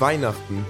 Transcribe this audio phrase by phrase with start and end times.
[0.00, 0.64] Weihnachten.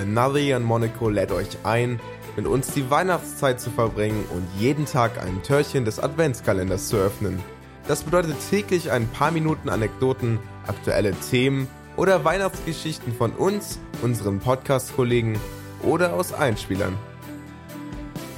[0.00, 2.00] Another Year in Monaco lädt euch ein,
[2.36, 7.40] mit uns die Weihnachtszeit zu verbringen und jeden Tag ein Türchen des Adventskalenders zu öffnen.
[7.88, 15.38] Das bedeutet täglich ein paar Minuten Anekdoten, aktuelle Themen oder Weihnachtsgeschichten von uns, unseren Podcast-Kollegen
[15.82, 16.96] oder aus Einspielern.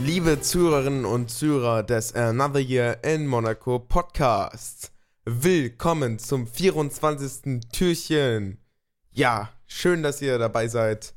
[0.00, 4.91] Liebe Zuhörerinnen und Zuhörer des Another Year in Monaco Podcasts,
[5.25, 7.61] willkommen zum 24.
[7.70, 8.59] Türchen.
[9.12, 11.14] Ja, schön, dass ihr dabei seid.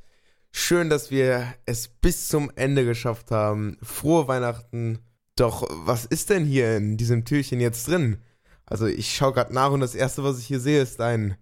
[0.52, 3.78] Schön, dass wir es bis zum Ende geschafft haben.
[3.82, 5.00] Frohe Weihnachten.
[5.36, 8.18] Doch was ist denn hier in diesem Türchen jetzt drin?
[8.66, 11.38] Also ich schaue gerade nach und das erste, was ich hier sehe, ist ein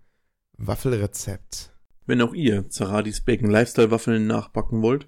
[0.58, 1.72] Waffelrezept.
[2.05, 5.08] Wenn auch ihr Zaradis Bacon Lifestyle Waffeln nachbacken wollt,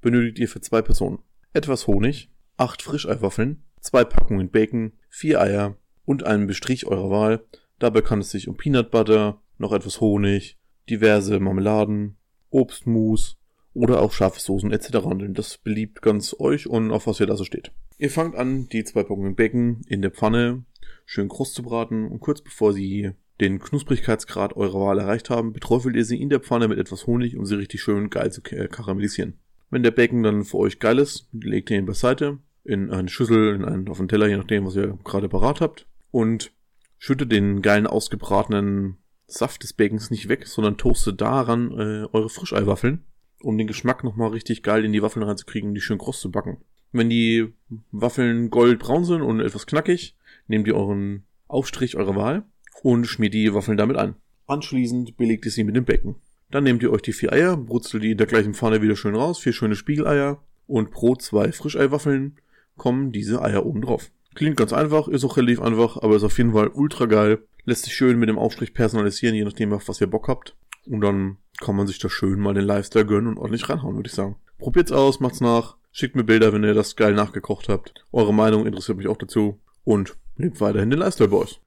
[0.00, 1.18] benötigt ihr für zwei Personen
[1.52, 7.44] etwas Honig, acht Frischeiwaffeln, zwei Packungen Bacon, vier Eier und einen Bestrich eurer Wahl.
[7.78, 10.58] Dabei kann es sich um Peanut Butter, noch etwas Honig,
[10.90, 12.16] diverse Marmeladen,
[12.50, 13.38] Obstmus
[13.74, 15.04] oder auch scharfe Soßen etc.
[15.04, 15.34] handeln.
[15.34, 17.72] Das beliebt ganz euch und auf was ihr da so steht.
[17.98, 20.64] Ihr fangt an, die zwei Packungen Bacon in der Pfanne
[21.04, 25.96] schön kross zu braten und kurz bevor sie den Knusprigkeitsgrad eurer Wahl erreicht haben, beträufelt
[25.96, 29.38] ihr sie in der Pfanne mit etwas Honig, um sie richtig schön geil zu karamellisieren.
[29.70, 33.54] Wenn der Bacon dann für euch geil ist, legt ihr ihn beiseite in eine Schüssel,
[33.54, 36.52] in einen, auf einen Teller, je nachdem, was ihr gerade parat habt und
[36.98, 38.98] schüttet den geilen ausgebratenen
[39.28, 43.04] Saft des Bacons nicht weg, sondern toastet daran äh, eure Frischeiwaffeln,
[43.40, 46.58] um den Geschmack nochmal richtig geil in die Waffeln reinzukriegen, die schön kross zu backen.
[46.92, 47.52] Wenn die
[47.92, 52.44] Waffeln goldbraun sind und etwas knackig, nehmt ihr euren Aufstrich eurer Wahl
[52.82, 54.16] und schmiert die Waffeln damit an.
[54.46, 56.16] Anschließend belegt ihr sie mit dem Bacon.
[56.50, 59.14] Dann nehmt ihr euch die vier Eier, brutzelt die in der gleichen Pfanne wieder schön
[59.14, 62.38] raus, vier schöne Spiegeleier und pro zwei Frischeiwaffeln
[62.76, 64.10] kommen diese Eier oben drauf.
[64.34, 67.42] Klingt ganz einfach, ist auch relativ einfach, aber ist auf jeden Fall ultra geil.
[67.64, 70.56] Lässt sich schön mit dem Aufstrich personalisieren, je nachdem, auf was ihr Bock habt.
[70.86, 74.08] Und dann kann man sich da schön mal den Lifestyle gönnen und ordentlich reinhauen, würde
[74.08, 74.36] ich sagen.
[74.58, 77.94] Probiert's aus, macht's nach, schickt mir Bilder, wenn ihr das geil nachgekocht habt.
[78.12, 79.60] Eure Meinung interessiert mich auch dazu.
[79.84, 81.60] Und lebt weiterhin den Lifestyle Boys.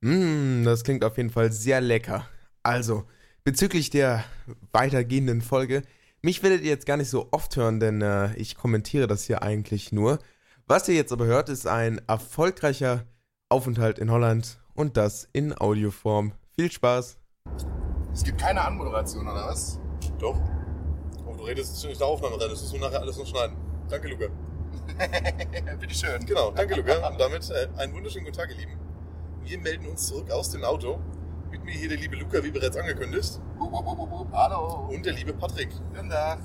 [0.00, 2.28] Mmm, das klingt auf jeden Fall sehr lecker.
[2.62, 3.04] Also,
[3.44, 4.24] bezüglich der
[4.72, 5.82] weitergehenden Folge,
[6.22, 9.42] mich werdet ihr jetzt gar nicht so oft hören, denn äh, ich kommentiere das hier
[9.42, 10.18] eigentlich nur.
[10.66, 13.06] Was ihr jetzt aber hört, ist ein erfolgreicher
[13.48, 16.32] Aufenthalt in Holland und das in Audioform.
[16.54, 17.18] Viel Spaß!
[18.12, 19.80] Es gibt keine Anmoderation, oder was?
[20.20, 20.38] Doch.
[21.26, 23.56] Aber du redest jetzt nicht der Aufnahme rein, das ist nur nachher alles noch schneiden.
[23.88, 24.26] Danke, Luca.
[25.80, 26.24] Bitte schön.
[26.24, 27.08] Genau, danke, Luca.
[27.08, 28.78] Und damit äh, einen wunderschönen guten Tag, ihr Lieben.
[29.42, 31.00] Wir melden uns zurück aus dem Auto.
[31.50, 33.40] Mit mir hier der liebe Luca, wie bereits angekündigt.
[33.58, 34.32] Hup, hup, hup, hup.
[34.32, 34.88] Hallo.
[34.92, 35.70] Und der liebe Patrick.
[35.92, 36.38] Guten Tag.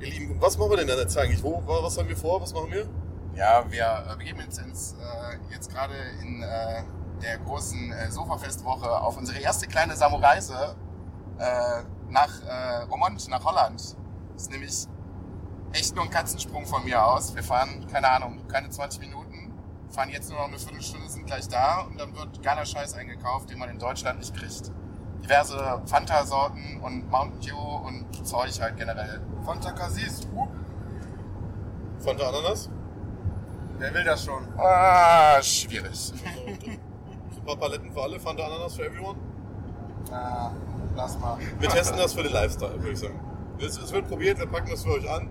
[0.00, 1.42] Ihr Lieben, was machen wir denn dann jetzt eigentlich?
[1.42, 2.40] Wo, was haben wir vor?
[2.40, 2.88] Was machen wir?
[3.36, 6.82] Ja, wir äh, begeben uns ins, äh, jetzt gerade in äh,
[7.22, 10.74] der großen äh, Sofafestwoche auf unsere erste kleine Samureise
[11.38, 13.80] äh, nach äh, Romont, nach Holland.
[14.34, 14.86] Das ist nämlich
[15.72, 17.34] echt nur ein Katzensprung von mir aus.
[17.34, 19.52] Wir fahren, keine Ahnung, keine 20 Minuten,
[19.90, 23.50] fahren jetzt nur noch eine Viertelstunde, sind gleich da und dann wird geiler Scheiß eingekauft,
[23.50, 24.72] den man in Deutschland nicht kriegt.
[25.22, 29.20] Diverse Fanta-Sorten und Mountain Dew und Zeug halt generell.
[29.44, 30.26] Fanta Cassis.
[30.34, 30.48] Uh,
[31.98, 32.70] Fanta Ananas?
[33.80, 34.46] wer will das schon?
[34.58, 36.12] Ah, schwierig.
[37.50, 39.18] Paar Paletten für alle, Fanta Ananas for everyone.
[40.12, 40.52] Ah,
[40.94, 41.36] lass mal.
[41.58, 43.18] Wir testen das für den Lifestyle, würde ich sagen.
[43.58, 45.28] Es, es wird probiert, wir packen das für euch an.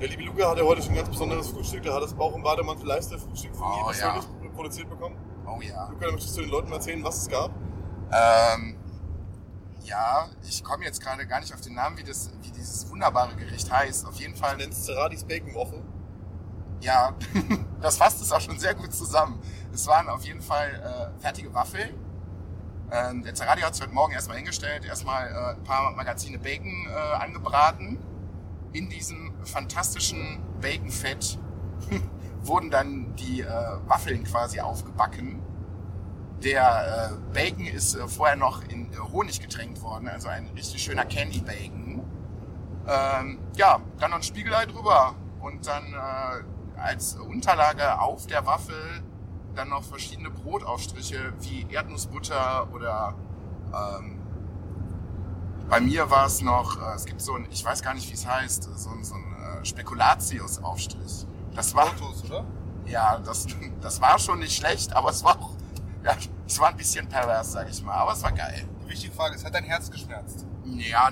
[0.00, 1.84] Der liebe Luca hat ja heute schon ein ganz besonderes Frühstück.
[1.84, 4.10] Der hat das Bauch- und Bademantel Lifestyle-Frühstück von Oh, mir ja.
[4.10, 5.16] persönlich produziert bekommen.
[5.46, 5.88] Oh ja.
[5.90, 7.52] Luca, möchtest du den Leuten erzählen, was es gab?
[8.10, 8.76] Ähm,
[9.84, 13.36] ja, ich komme jetzt gerade gar nicht auf den Namen, wie, das, wie dieses wunderbare
[13.36, 14.06] Gericht heißt.
[14.06, 15.82] Auf jeden Fall, Nennt es Ceradis Bacon Waffle.
[16.80, 17.14] Ja,
[17.80, 19.40] das fasst es auch schon sehr gut zusammen.
[19.72, 21.94] Es waren auf jeden Fall äh, fertige Waffeln.
[22.90, 26.86] Ähm, der Zerradio hat sich heute Morgen erstmal hingestellt, erstmal äh, ein paar Magazine Bacon
[26.88, 27.98] äh, angebraten.
[28.72, 31.38] In diesem fantastischen Baconfett
[32.42, 33.46] wurden dann die äh,
[33.86, 35.42] Waffeln quasi aufgebacken.
[36.42, 40.82] Der äh, Bacon ist äh, vorher noch in äh, Honig getränkt worden, also ein richtig
[40.82, 42.02] schöner Candy Bacon.
[42.86, 46.42] Ähm, ja, dann noch ein Spiegelei drüber und dann äh,
[46.80, 49.02] als Unterlage auf der Waffel
[49.54, 53.14] dann noch verschiedene Brotaufstriche wie Erdnussbutter oder
[53.74, 54.18] ähm,
[55.68, 58.14] bei mir war es noch, äh, es gibt so ein, ich weiß gar nicht wie
[58.14, 61.26] es heißt, so, ein- so ein äh, Spekulatius-Aufstrich.
[61.54, 62.44] Das war, Autos, oder?
[62.86, 63.46] ja, das,
[63.80, 65.50] das war schon nicht schlecht, aber es war auch,
[66.04, 66.16] ja,
[66.46, 68.66] es war ein bisschen pervers, sag ich mal, aber es war geil.
[68.84, 70.46] Die wichtige Frage ist, hat dein Herz geschmerzt?
[70.64, 71.10] Ja,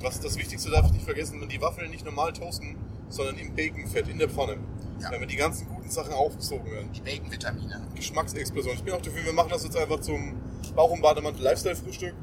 [0.00, 2.76] Was das Wichtigste darf ich nicht vergessen, die Waffeln nicht normal toasten,
[3.08, 4.58] sondern im Baconfett in der Pfanne.
[5.02, 5.10] Ja.
[5.10, 6.92] Damit die ganzen guten Sachen aufgezogen werden.
[6.92, 7.80] die Bacon-Vitamine.
[7.94, 8.74] Geschmacksexplosion.
[8.76, 10.40] Ich bin auch dafür, wir machen das jetzt einfach zum
[10.76, 12.14] Bauch- und Bademantel Lifestyle-Frühstück.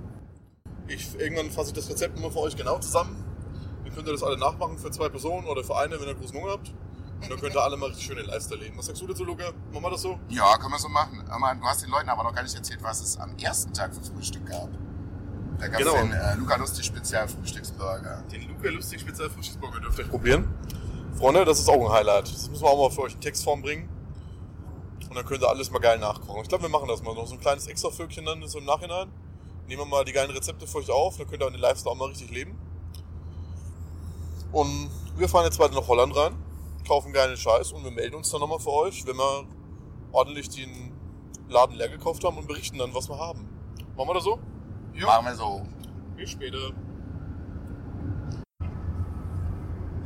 [0.87, 3.23] Ich, irgendwann fasse ich das Rezept immer für euch genau zusammen.
[3.83, 6.39] Dann könnt ihr das alle nachmachen für zwei Personen oder für eine, wenn ihr großen
[6.39, 6.69] Hunger habt.
[7.21, 8.77] Und dann könnt ihr alle mal richtig schön den Lifestyle leben.
[8.77, 9.51] Was sagst du dazu, Luca?
[9.73, 10.17] Machen wir das so?
[10.29, 11.21] Ja, kann man so machen.
[11.59, 14.01] Du hast den Leuten aber noch gar nicht erzählt, was es am ersten Tag für
[14.01, 14.69] Frühstück gab.
[15.59, 16.01] Da gab es Genau.
[16.01, 18.23] den äh, Luca Lustig Spezial Frühstücksburger.
[18.31, 20.47] Den Luca Lustig Spezial Frühstücksburger dürft ihr probieren.
[21.19, 22.31] Freunde, das ist auch ein Highlight.
[22.33, 23.89] Das müssen wir auch mal für euch in Textform bringen.
[25.09, 26.43] Und dann könnt ihr alles mal geil nachkochen.
[26.43, 27.13] Ich glaube, wir machen das mal.
[27.13, 29.11] Noch so ein kleines Extra-Völkchen dann so im Nachhinein.
[29.67, 31.17] Nehmen wir mal die geilen Rezepte für euch auf.
[31.17, 32.57] Dann könnt ihr auch den Lifestyle mal richtig leben.
[34.53, 36.33] Und wir fahren jetzt weiter nach Holland rein,
[36.87, 39.43] kaufen geilen Scheiß und wir melden uns dann nochmal für euch, wenn wir
[40.11, 40.91] ordentlich den
[41.49, 43.47] Laden leer gekauft haben und berichten dann, was wir haben.
[43.95, 44.39] Machen wir das so?
[45.05, 45.61] Machen wir so.
[46.15, 46.71] Bis später.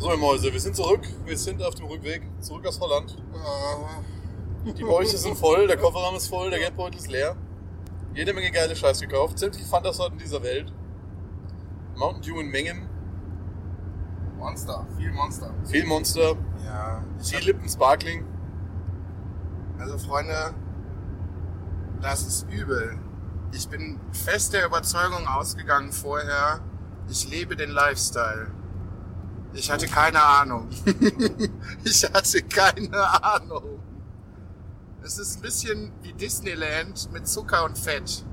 [0.04, 1.00] So, ihr Mäuse, wir sind zurück.
[1.24, 3.16] Wir sind auf dem Rückweg zurück aus Holland.
[4.78, 7.38] Die Bäuche sind voll, der Kofferraum ist voll, der Geldbeutel ist leer.
[8.14, 9.40] Jede Menge geile Scheiß gekauft.
[9.40, 10.74] Sämtliche Fantasorten dieser Welt.
[11.96, 12.90] Mountain Dew in Mengen.
[14.38, 15.54] Monster, viel Monster.
[15.64, 16.36] Viel Monster.
[16.66, 17.02] ja.
[17.24, 18.26] Viel Lippen Sparkling.
[19.80, 20.54] also Freunde,
[22.02, 23.00] das ist übel.
[23.54, 26.60] Ich bin fest der Überzeugung ausgegangen vorher,
[27.08, 28.52] ich lebe den Lifestyle.
[29.54, 30.70] Ich hatte keine Ahnung.
[31.84, 33.80] ich hatte keine Ahnung.
[35.04, 38.24] Es ist ein bisschen wie Disneyland mit Zucker und Fett.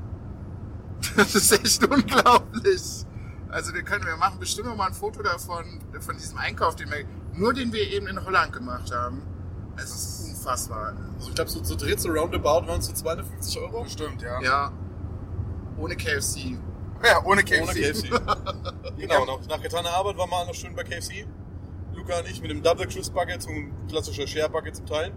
[1.17, 3.05] Das ist echt unglaublich.
[3.49, 6.91] Also wir können, wir machen bestimmt noch mal ein Foto davon, von diesem Einkauf, den
[6.91, 9.23] wir, nur den wir eben in Holland gemacht haben.
[9.77, 10.95] Es ist unfassbar.
[11.17, 13.83] Also ich glaube, so zu dritt, so roundabout waren es so 250 Euro.
[13.83, 14.41] Bestimmt, ja.
[14.41, 14.73] Ja.
[15.79, 16.59] Ohne KFC.
[17.05, 17.63] Ja, ohne KFC.
[17.63, 18.11] Ohne KFC.
[18.99, 21.27] genau, nach, nach getaner Arbeit waren wir noch schön bei KFC.
[21.95, 25.13] Luca und ich mit dem Double Crisp Bucket, so ein klassischer Share Bucket zum Teilen.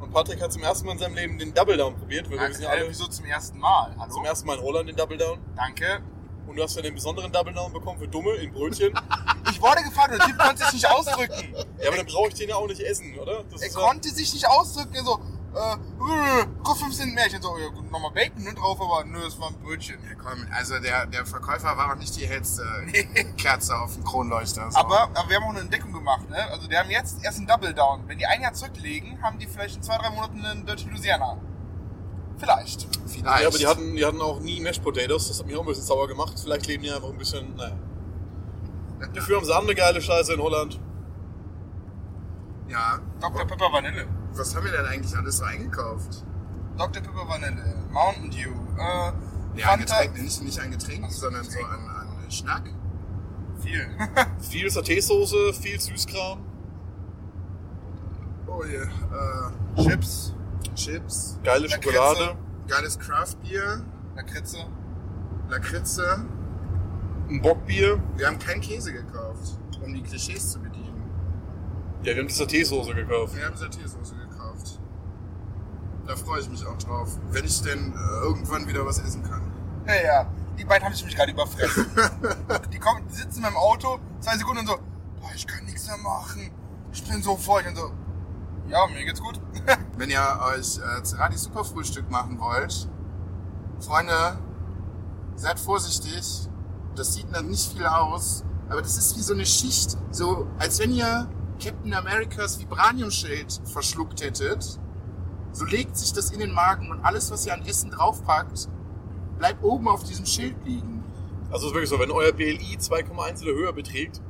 [0.00, 2.54] Und Patrick hat zum ersten Mal in seinem Leben den Double Down probiert, weil wir
[2.54, 3.94] sind ja Äh, alle wieso zum ersten Mal?
[3.98, 4.12] Hallo?
[4.12, 5.38] zum ersten Mal in Holland den Double Down.
[5.56, 6.00] Danke.
[6.46, 8.92] Und du hast ja den besonderen Double Down bekommen für Dumme in Brötchen.
[9.50, 11.54] Ich wurde gefragt und der Typ konnte sich nicht ausdrücken.
[11.80, 13.42] ja, aber dann brauche ich den ja auch nicht essen, oder?
[13.50, 14.94] Das Er ist ja- konnte sich nicht ausdrücken.
[15.04, 15.18] So,
[15.58, 17.26] äh, äh, kostet 5 Cent mehr.
[17.26, 19.98] Ich so, ja, gut, nochmal Bacon ne, drauf, aber nö, es war ein Brötchen.
[20.08, 22.64] Ja, komm, also der, der Verkäufer war auch nicht die hellste
[23.36, 24.70] Kerze auf dem Kronleuchter.
[24.70, 24.78] So.
[24.78, 26.36] Aber, aber wir haben auch eine Entdeckung gemacht, ne?
[26.50, 28.04] Also, die haben jetzt erst einen Double Down.
[28.06, 31.38] Wenn die ein Jahr zurücklegen, haben die vielleicht in zwei, drei Monaten einen Dirty Louisiana.
[32.38, 32.86] Vielleicht.
[33.06, 33.40] vielleicht.
[33.42, 35.66] Ja, aber die hatten, die hatten auch nie Mashed Potatoes, das hat mich auch ein
[35.66, 36.38] bisschen sauer gemacht.
[36.40, 37.76] Vielleicht leben die einfach ein bisschen, naja.
[39.14, 40.80] Dafür haben sie andere geile Scheiße in Holland.
[42.68, 43.00] Ja.
[43.20, 43.46] Dr.
[43.46, 44.06] Pepper Vanille.
[44.38, 46.24] Was haben wir denn eigentlich alles so eingekauft?
[46.76, 47.02] Dr.
[47.02, 47.74] Pepper Vanille.
[47.90, 48.50] Mountain Dew.
[48.76, 49.12] Äh, Ja,
[49.72, 50.02] ein Fanta.
[50.02, 51.68] Getränk, nicht, nicht ein Getränk, Ach so, sondern so Getränk.
[51.72, 51.88] an,
[52.24, 52.62] an Schnack.
[53.60, 53.88] Viel.
[54.40, 56.38] Viel Saté-Soße, viel Süßkram.
[58.46, 60.34] Oh je, äh, Chips.
[60.76, 61.92] Chips, Geile Lakritze.
[61.96, 62.36] Schokolade.
[62.68, 63.84] geiles Craftbier,
[64.16, 64.58] Lakritze.
[65.48, 66.24] Lakritze.
[67.28, 68.00] Ein Bockbier.
[68.16, 71.02] Wir haben keinen Käse gekauft, um die Klischees zu bedienen.
[72.04, 73.34] Ja, wir haben die Saté-Soße gekauft.
[73.36, 74.27] Wir haben Saté-Soße gekauft.
[76.08, 79.42] Da freue ich mich auch drauf, wenn ich denn äh, irgendwann wieder was essen kann.
[79.86, 80.26] Ja, ja.
[80.58, 81.84] Die beiden haben sich mich gerade überfressen.
[82.72, 84.78] die, kommen, die sitzen in meinem Auto, zwei Sekunden und so,
[85.20, 86.50] boah, ich kann nichts mehr machen.
[86.94, 87.60] Ich bin so voll.
[87.60, 87.92] Ich bin so,
[88.68, 89.38] ja, mir geht's gut.
[89.98, 90.22] Wenn ihr
[90.56, 92.88] euch äh, Zerati Superfrühstück machen wollt,
[93.80, 94.38] Freunde,
[95.36, 96.48] seid vorsichtig.
[96.96, 100.78] Das sieht noch nicht viel aus, aber das ist wie so eine Schicht, so als
[100.80, 101.28] wenn ihr
[101.62, 104.80] Captain Americas Vibranium-Schild verschluckt hättet.
[105.52, 108.68] So legt sich das in den Magen und alles, was ihr an Essen draufpackt,
[109.38, 111.02] bleibt oben auf diesem Schild liegen.
[111.50, 114.20] Also es ist wirklich so, wenn euer BLI 2,1 oder höher beträgt,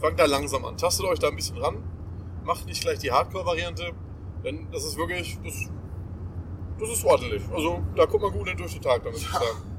[0.00, 0.76] fangt da langsam an.
[0.76, 1.82] Tastet euch da ein bisschen ran.
[2.44, 3.92] Macht nicht gleich die Hardcore-Variante.
[4.44, 5.68] Denn das ist wirklich, das,
[6.80, 7.42] das ist ordentlich.
[7.52, 9.76] Also da kommt man gut durch den Tag, damit ich sagen.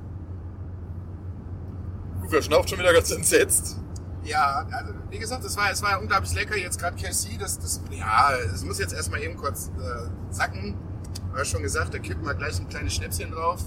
[2.21, 3.79] Luca schnauft schon wieder ganz entsetzt.
[4.27, 6.57] Ja, also wie gesagt, es war, es war unglaublich lecker.
[6.57, 10.75] Jetzt gerade KFC, das, das, ja, es muss jetzt erstmal eben kurz äh, sacken.
[11.31, 13.63] Aber schon gesagt, da kippen wir gleich ein kleines Schnäpschen drauf.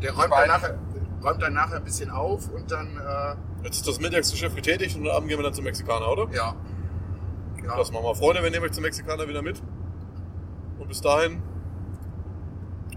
[0.00, 0.78] Der räumt nachher,
[1.22, 5.08] räumt dann nachher ein bisschen auf und dann, äh, Jetzt ist das Mittagsgeschäft getätigt und
[5.08, 6.32] am Abend gehen wir dann zum Mexikaner, oder?
[6.32, 6.54] ja.
[7.64, 7.76] ja.
[7.76, 8.14] Das machen wir.
[8.14, 9.60] Freunde, wir nehmen euch zum Mexikaner wieder mit.
[10.78, 11.42] Und bis dahin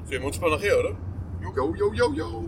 [0.05, 0.95] sehen wir uns mal nachher, oder?
[1.41, 2.45] Yo, yo, yo, yo.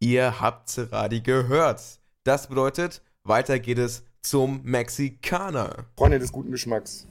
[0.00, 1.82] Ihr habt Seradi gehört.
[2.24, 5.84] Das bedeutet, weiter geht es zum Mexikaner.
[5.96, 7.06] Freunde des guten Geschmacks.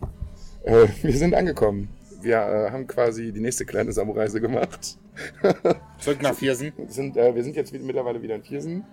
[0.63, 1.89] Äh, wir sind angekommen.
[2.21, 4.97] Wir äh, haben quasi die nächste kleine Samureise gemacht.
[5.99, 6.73] Zurück nach Viersen.
[6.87, 8.83] sind, äh, wir sind jetzt wieder, mittlerweile wieder in Viersen.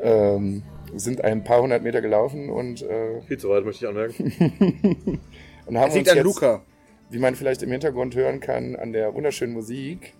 [0.00, 0.62] Ähm,
[0.94, 5.20] sind ein paar hundert Meter gelaufen und, äh, Viel zu weit, möchte ich anmerken.
[5.66, 6.62] und haben Es liegt uns an jetzt, Luca.
[7.10, 10.14] wie man vielleicht im Hintergrund hören kann, an der wunderschönen Musik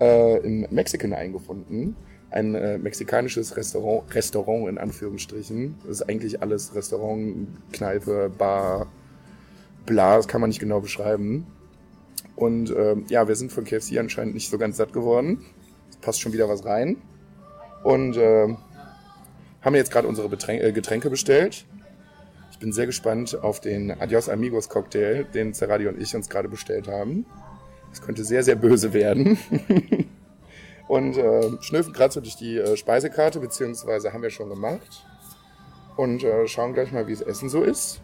[0.00, 1.96] äh, im Mexican eingefunden.
[2.32, 5.76] Ein äh, mexikanisches Restaurant, Restaurant in Anführungsstrichen.
[5.82, 8.86] Das ist eigentlich alles Restaurant, Kneipe, Bar,
[9.86, 11.46] bla, das kann man nicht genau beschreiben.
[12.34, 15.44] Und ähm, ja, wir sind von KFC anscheinend nicht so ganz satt geworden.
[15.90, 16.96] Es passt schon wieder was rein.
[17.84, 18.56] Und ähm,
[19.60, 21.66] haben jetzt gerade unsere Betränk äh, Getränke bestellt.
[22.50, 26.48] Ich bin sehr gespannt auf den Adios Amigos Cocktail, den Zerradi und ich uns gerade
[26.48, 27.26] bestellt haben.
[27.90, 29.36] Das könnte sehr, sehr böse werden.
[30.92, 35.06] und äh, schnüffeln gerade so durch die äh, Speisekarte, beziehungsweise haben wir schon gemacht.
[35.96, 38.02] Und äh, schauen gleich mal, wie das Essen so ist.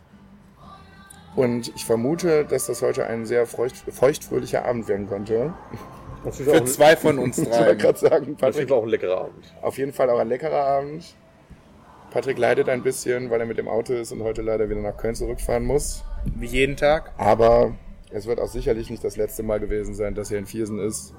[1.36, 5.52] Und ich vermute, dass das heute ein sehr feucht, feuchtfröhlicher Abend werden könnte.
[6.32, 7.74] Für zwei von uns Ich drei.
[7.74, 9.54] gerade sagen, Das Patrick, war auch ein leckerer Abend.
[9.60, 11.14] auf jeden Fall auch ein leckerer Abend.
[12.10, 14.96] Patrick leidet ein bisschen, weil er mit dem Auto ist und heute leider wieder nach
[14.96, 16.04] Köln zurückfahren muss.
[16.36, 17.12] Wie jeden Tag.
[17.18, 17.74] Aber
[18.10, 21.12] es wird auch sicherlich nicht das letzte Mal gewesen sein, dass er in Viersen ist.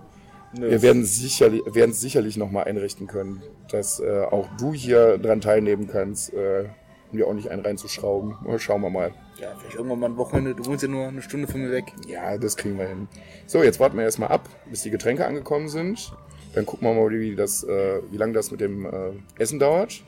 [0.54, 5.42] Wir werden sicherlich, werden es sicherlich nochmal einrichten können, dass äh, auch du hier dran
[5.42, 6.66] teilnehmen kannst, äh,
[7.12, 8.36] um dir auch nicht einen reinzuschrauben.
[8.44, 9.12] Mal Schauen wir mal.
[9.40, 10.56] Ja, vielleicht irgendwann mal ein Wochenende.
[10.56, 11.94] Du wohnst ja nur eine Stunde von mir weg.
[12.08, 13.08] Ja, das kriegen wir hin.
[13.46, 16.12] So, jetzt warten wir erstmal ab, bis die Getränke angekommen sind.
[16.56, 20.04] Dann gucken wir mal, wie, das, äh, wie lange das mit dem äh, Essen dauert.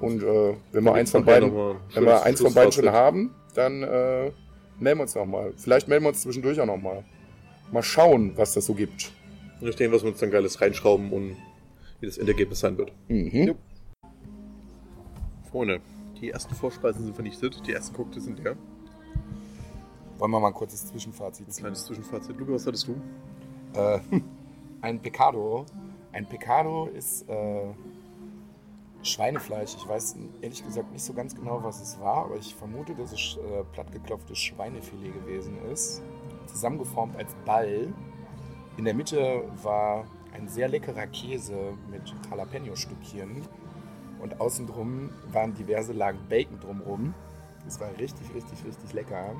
[0.00, 3.82] Und äh, wenn wir eins von beiden, wenn wir eins von beiden schon haben, dann
[3.82, 4.30] äh,
[4.78, 5.52] melden wir uns nochmal.
[5.56, 7.04] Vielleicht melden wir uns zwischendurch auch nochmal.
[7.72, 9.10] Mal schauen, was das so gibt.
[9.60, 11.36] Und ich denke, was wir uns dann geiles reinschrauben und
[12.00, 12.92] wie das Endergebnis sein wird.
[13.08, 13.54] Mhm.
[15.50, 15.80] Freunde,
[16.20, 18.56] die ersten Vorspeisen sind vernichtet, die ersten Cocktails sind leer.
[20.18, 21.62] Wollen wir mal ein kurzes Zwischenfazit Ein ziehen?
[21.64, 22.36] kleines Zwischenfazit.
[22.38, 22.96] Luca, was hattest du?
[23.78, 24.00] Äh,
[24.80, 25.64] ein Pecado.
[26.12, 27.66] Ein Pecado ist äh,
[29.02, 29.74] Schweinefleisch.
[29.76, 33.12] Ich weiß ehrlich gesagt nicht so ganz genau, was es war, aber ich vermute, dass
[33.12, 36.02] es äh, plattgeklopftes Schweinefilet gewesen ist.
[36.46, 37.92] Zusammengeformt als Ball.
[38.76, 40.04] In der Mitte war
[40.34, 41.56] ein sehr leckerer Käse
[41.90, 43.42] mit Jalapeno-Stückchen.
[44.20, 47.14] Und außen drum waren diverse Lagen Bacon drumrum.
[47.64, 49.34] Das war richtig, richtig, richtig lecker.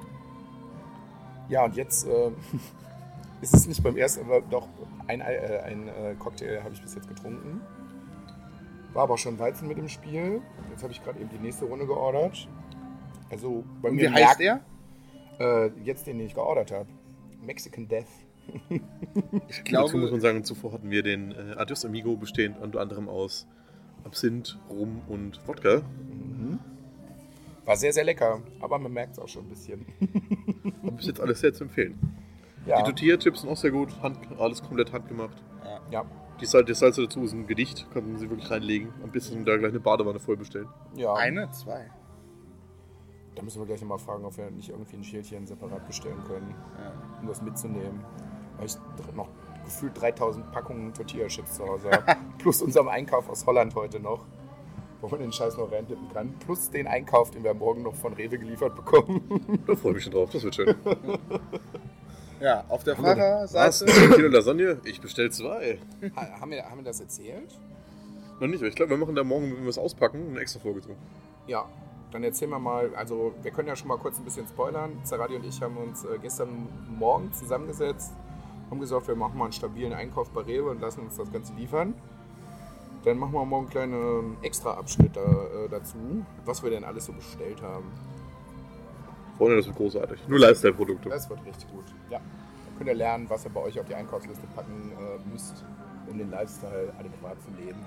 [1.49, 2.31] Ja, und jetzt äh,
[3.40, 4.69] ist es nicht beim ersten, aber doch
[5.07, 7.61] ein, äh, ein äh, Cocktail habe ich bis jetzt getrunken.
[8.93, 10.40] War aber auch schon Weizen mit im Spiel.
[10.71, 12.49] Jetzt habe ich gerade eben die nächste Runde geordert.
[13.31, 14.62] Also bei Und mir wie heißt merkt-
[15.38, 15.66] er?
[15.66, 16.87] Äh, jetzt den, den ich geordert habe.
[17.43, 18.07] Mexican Death.
[19.49, 22.81] Ich Dazu muss glaube, man sagen, zuvor hatten wir den äh, Adios Amigo bestehend unter
[22.81, 23.47] anderem aus
[24.05, 25.83] Absinth, Rum und Wodka.
[26.11, 26.59] Mhm.
[27.65, 29.85] War sehr, sehr lecker, aber man merkt es auch schon ein bisschen.
[30.83, 31.99] Und bis jetzt alles sehr zu empfehlen.
[32.65, 35.43] Ja, Die Tortilla-Chips sind auch sehr gut, Hand, alles komplett handgemacht.
[35.91, 36.05] ja,
[36.41, 38.91] Die Salz, das Salz dazu ist ein Gedicht, kann man sie wirklich reinlegen.
[39.03, 40.69] Am besten da gleich eine Badewanne voll bestellen.
[40.97, 41.12] ja.
[41.15, 41.91] eine, zwei.
[43.35, 46.55] Da müssen wir gleich nochmal fragen, ob wir nicht irgendwie ein Schälchen separat bestellen können,
[46.81, 46.93] Ja.
[47.21, 48.00] um das mitzunehmen.
[48.59, 48.77] Weil ich
[49.15, 49.29] noch
[49.65, 52.17] gefühlt 3000 Packungen Tortilla-Chips zu Hause habe.
[52.39, 54.25] Plus unserem Einkauf aus Holland heute noch.
[55.01, 56.35] Wo man den Scheiß noch reintippen kann.
[56.45, 59.61] Plus den Einkauf, den wir morgen noch von Rewe geliefert bekommen.
[59.67, 60.75] Da freue ich mich schon drauf, das wird schön.
[62.41, 63.05] Ja, auf der Was?
[63.05, 63.87] Fahrerseite.
[63.87, 64.79] 10 Kilo Lasagne?
[64.85, 65.79] Ich bestell zwei.
[66.15, 67.59] Ha- haben, wir, haben wir das erzählt?
[68.41, 70.61] Noch nicht, aber ich glaube, wir machen da morgen, wenn wir es auspacken, eine extra
[70.61, 70.91] Folge zu.
[71.47, 71.65] Ja,
[72.13, 74.99] dann erzählen wir mal, also wir können ja schon mal kurz ein bisschen spoilern.
[75.03, 78.13] Zerradi und ich haben uns äh, gestern Morgen zusammengesetzt,
[78.70, 81.54] haben gesagt, wir machen mal einen stabilen Einkauf bei Rewe und lassen uns das Ganze
[81.54, 81.94] liefern.
[83.04, 87.12] Dann machen wir morgen einen kleinen Extra-Abschnitt da, äh, dazu, was wir denn alles so
[87.12, 87.87] bestellt haben.
[89.38, 90.26] Freunde, das wird großartig.
[90.26, 91.08] Nur Lifestyle-Produkte.
[91.11, 91.85] Das wird richtig gut.
[92.11, 92.18] Ja.
[92.18, 95.64] Dann könnt ihr lernen, was ihr bei euch auf die Einkaufsliste packen äh, müsst,
[96.11, 97.78] um den Lifestyle adäquat zu leben.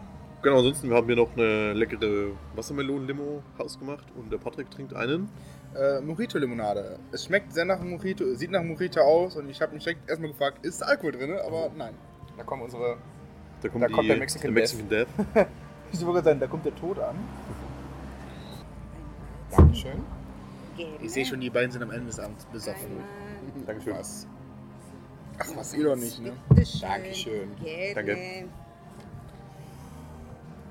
[0.42, 5.28] Genau, ansonsten haben wir noch eine leckere Wassermelonen-Limo hausgemacht und der Patrick trinkt einen.
[5.76, 6.98] Äh, Mojito-Limonade.
[7.12, 10.32] Es schmeckt sehr nach Mojito, sieht nach Mojito aus und ich habe mich direkt erstmal
[10.32, 11.34] gefragt, ist Alkohol drin?
[11.46, 11.94] Aber nein.
[12.38, 12.98] Da kommen unsere.
[13.62, 15.08] Da kommt, Da die, kommt der Mexican der Mexican Death.
[15.92, 17.16] Ich wollte sagen, da kommt der Tod an.
[19.50, 20.04] Dankeschön.
[21.02, 23.04] Ich sehe schon, die beiden sind am Ende des Abends besoffen.
[23.66, 23.96] Dankeschön.
[23.96, 24.28] Was?
[25.40, 26.34] Ach, was ihr doch nicht, ne?
[26.80, 27.50] Dankeschön.
[27.96, 28.18] Danke.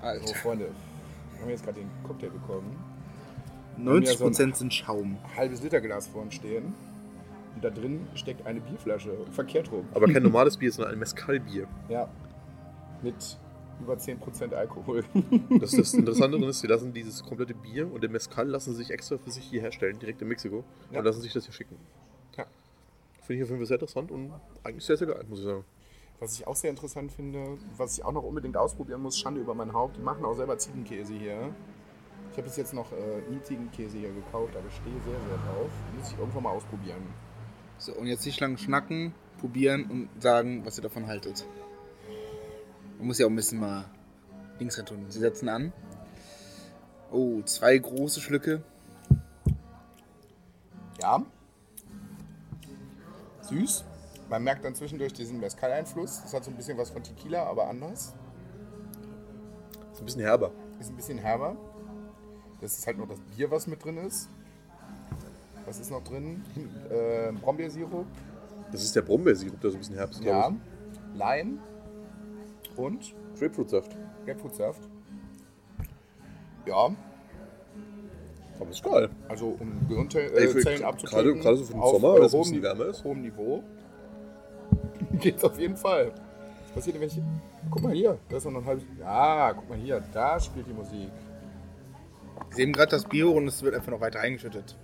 [0.00, 0.34] So, Alter.
[0.36, 0.70] Freunde,
[1.32, 2.87] wir haben jetzt gerade den Cocktail bekommen.
[3.78, 5.18] 90% sind Schaum.
[5.36, 6.74] halbes Liter Glas vor uns stehen.
[7.54, 9.10] Und da drin steckt eine Bierflasche.
[9.32, 9.84] Verkehrt rum.
[9.92, 11.66] Aber kein normales Bier, sondern ein Mezcal-Bier.
[11.88, 12.08] Ja.
[13.02, 13.38] Mit
[13.80, 15.04] über 10% Alkohol.
[15.60, 18.78] Das, das Interessante daran ist, sie lassen dieses komplette Bier und den Mezcal lassen sie
[18.78, 20.64] sich extra für sich hier herstellen, direkt in Mexiko.
[20.90, 20.98] Ja.
[20.98, 21.76] Und lassen sich das hier schicken.
[22.36, 22.46] Ja.
[23.22, 24.32] Finde ich auf jeden Fall sehr interessant und
[24.62, 25.64] eigentlich sehr, sehr geil, muss ich sagen.
[26.20, 29.54] Was ich auch sehr interessant finde, was ich auch noch unbedingt ausprobieren muss, Schande über
[29.54, 31.54] mein Haupt, die machen auch selber Ziegenkäse hier.
[32.38, 35.70] Ich habe bis jetzt noch äh, nie Ziegenkäse hier gekauft, aber stehe sehr, sehr drauf.
[35.98, 37.02] Muss ich irgendwann mal ausprobieren.
[37.78, 41.44] So, und jetzt nicht lang schnacken, probieren und sagen, was ihr davon haltet.
[42.98, 43.86] Man muss ja auch ein bisschen mal
[44.60, 45.06] Links rein tun.
[45.08, 45.72] Sie setzen an.
[47.10, 48.62] Oh, zwei große Schlücke.
[51.02, 51.26] Ja.
[53.40, 53.84] Süß.
[54.30, 56.22] Man merkt dann zwischendurch diesen Mezcal-Einfluss.
[56.22, 58.14] Das hat so ein bisschen was von Tequila, aber anders.
[59.92, 60.52] Ist ein bisschen herber.
[60.78, 61.56] Ist ein bisschen herber.
[62.60, 64.28] Das ist halt nur das Bier, was mit drin ist.
[65.66, 66.42] Was ist noch drin?
[66.90, 68.06] Äh, Brombeersirup.
[68.72, 70.52] Das ist der Brombeersirup, der so ein bisschen herb ist, Ja.
[71.14, 71.58] Lime.
[72.76, 73.14] Und.
[73.38, 73.96] Grapefruitsaft.
[74.24, 74.80] Grapefruitsaft.
[76.66, 76.90] Ja,
[78.60, 79.08] Aber ist geil.
[79.28, 82.42] also um Gehirnzellen äh, gerade- gerade so für den auf, Sommer, wenn es ein hohem
[82.50, 83.04] bisschen wärmer ist.
[83.04, 83.62] hohem Niveau.
[85.20, 86.12] Geht's auf jeden Fall.
[86.64, 87.20] Was passiert denn, wenn ich...
[87.70, 88.84] Guck mal hier, da ist noch ein halbes...
[88.98, 91.08] Ja, guck mal hier, da spielt die Musik.
[92.50, 94.76] Sie haben gerade das Bier und es wird einfach noch weiter eingeschüttet.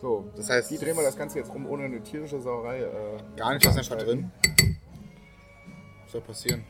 [0.00, 2.80] So, Das heißt, wie drehen wir das Ganze jetzt rum, ohne eine tierische Sauerei?
[2.80, 2.88] Äh,
[3.36, 4.30] Gar nicht, was einfach drin.
[6.04, 6.64] Was soll passieren?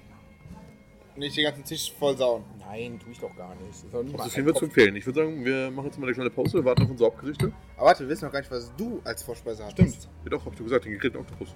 [1.16, 2.44] Nicht den ganzen Tisch voll sauen.
[2.58, 3.68] Nein, tue ich doch gar nicht.
[3.70, 4.96] Das ist Also wird zu empfehlen.
[4.96, 7.52] Ich würde sagen, wir machen jetzt mal eine kleine Pause, wir warten auf unsere Hauptgerichte.
[7.76, 9.72] Aber warte, wir wissen noch gar nicht, was du als Vorspeise hast.
[9.72, 10.08] Stimmt.
[10.24, 11.54] Ja doch, hab ich doch gesagt, den gegrillten Oktopus.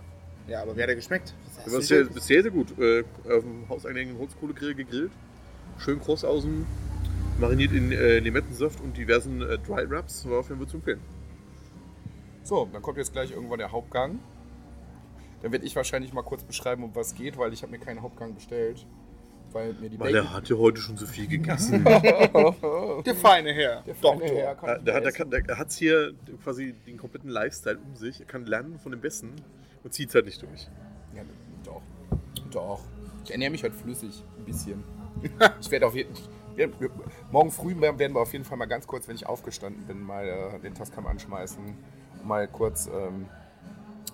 [0.49, 1.35] Ja, aber wie hat er geschmeckt?
[1.65, 2.79] Das war sehr, sehr, sehr gut.
[2.79, 5.13] Äh, auf dem hauseigenen Holzkohlegrill gegrillt.
[5.79, 6.67] Schön kross außen,
[7.45, 10.29] mariniert in äh, Limettensaft und diversen äh, Dry Wraps.
[10.29, 11.01] War auf jeden Fall zu empfehlen.
[12.43, 14.19] So, dann kommt jetzt gleich irgendwann der Hauptgang.
[15.43, 17.79] Dann werde ich wahrscheinlich mal kurz beschreiben, um was es geht, weil ich habe mir
[17.79, 18.87] keinen Hauptgang bestellt.
[19.53, 21.85] Weil mir die Weil er hat ja heute schon so viel gegessen.
[21.85, 23.83] Der feine Herr.
[23.83, 24.19] Der Doktor.
[24.27, 27.79] feine Herr kann Ja, nicht der, der, kann, der hat hier quasi den kompletten Lifestyle
[27.79, 28.21] um sich.
[28.21, 29.33] Er kann lernen von dem Besten
[29.85, 30.69] und zieht halt nicht durch.
[31.15, 31.23] Ja,
[31.65, 31.83] doch.
[32.51, 32.81] Doch.
[33.25, 34.23] Ich ernähre mich halt flüssig.
[34.39, 34.83] Ein bisschen.
[35.61, 36.23] ich werde auf jeden wir-
[36.57, 36.91] wir-
[37.31, 40.27] Morgen früh werden wir auf jeden Fall mal ganz kurz, wenn ich aufgestanden bin, mal
[40.27, 41.63] äh, den Tascam anschmeißen.
[42.23, 43.27] Um mal kurz ähm,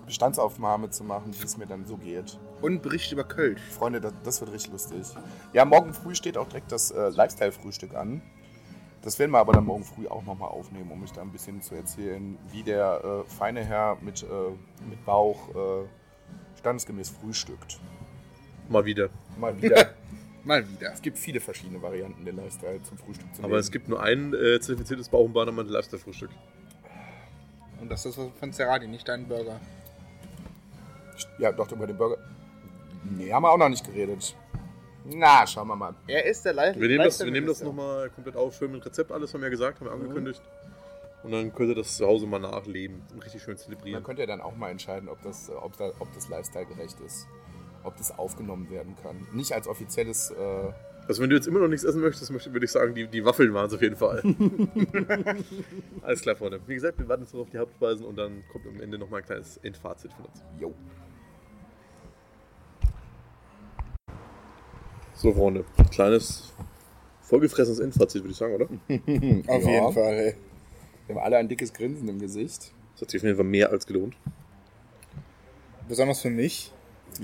[0.05, 2.37] Bestandsaufnahme zu machen, wie es mir dann so geht.
[2.61, 3.61] Und Bericht über Kölsch.
[3.61, 5.07] Freunde, das, das wird richtig lustig.
[5.53, 8.21] Ja, morgen früh steht auch direkt das äh, Lifestyle-Frühstück an.
[9.03, 11.61] Das werden wir aber dann morgen früh auch nochmal aufnehmen, um euch da ein bisschen
[11.61, 14.25] zu erzählen, wie der äh, feine Herr mit, äh,
[14.89, 15.87] mit Bauch äh,
[16.59, 17.79] standesgemäß frühstückt.
[18.69, 19.09] Mal wieder.
[19.39, 19.91] Mal wieder.
[20.43, 20.91] Mal wieder.
[20.93, 23.51] es gibt viele verschiedene Varianten, den Lifestyle zum Frühstück zu nehmen.
[23.51, 26.31] Aber es gibt nur ein äh, zertifiziertes Bauch- und Bahnermann Lifestyle-Frühstück.
[27.79, 29.59] Und das ist von Cerrati, nicht dein Burger.
[31.37, 32.17] Ja, doch, über den Burger.
[33.03, 34.35] Nee, haben wir auch noch nicht geredet.
[35.05, 35.95] Na, schauen wir mal.
[36.07, 38.85] Er ist der Live Wir nehmen das, wir nehmen das nochmal komplett auf, schön mit
[38.85, 40.01] Rezept, alles haben wir ja gesagt, haben wir Mhm.
[40.03, 40.41] angekündigt.
[41.23, 44.03] Und dann könnt ihr das zu Hause mal nachleben und richtig schön Da zelebrieren.
[44.03, 47.27] könnt ihr dann auch mal entscheiden, ob das, ob da, ob das Lifestyle gerecht ist.
[47.83, 49.27] Ob das aufgenommen werden kann.
[49.33, 50.31] Nicht als offizielles.
[50.31, 50.71] Äh,
[51.07, 53.25] Also wenn du jetzt immer noch nichts essen möchtest, möchte, würde ich sagen, die, die
[53.25, 54.21] Waffeln waren es auf jeden Fall.
[56.03, 56.61] Alles klar, Freunde.
[56.67, 59.21] Wie gesagt, wir warten jetzt noch auf die Hauptspeisen und dann kommt am Ende nochmal
[59.21, 60.43] ein kleines Endfazit von uns.
[60.59, 60.73] jo.
[65.13, 66.51] So, Freunde, kleines
[67.21, 68.65] vollgefressenes Endfazit, würde ich sagen, oder?
[69.47, 69.69] Auf Ja.
[69.69, 70.35] jeden Fall, ey.
[71.07, 72.71] Wir haben alle ein dickes Grinsen im Gesicht.
[72.93, 74.15] Das hat sich auf jeden Fall mehr als gelohnt.
[75.87, 76.71] Besonders für mich.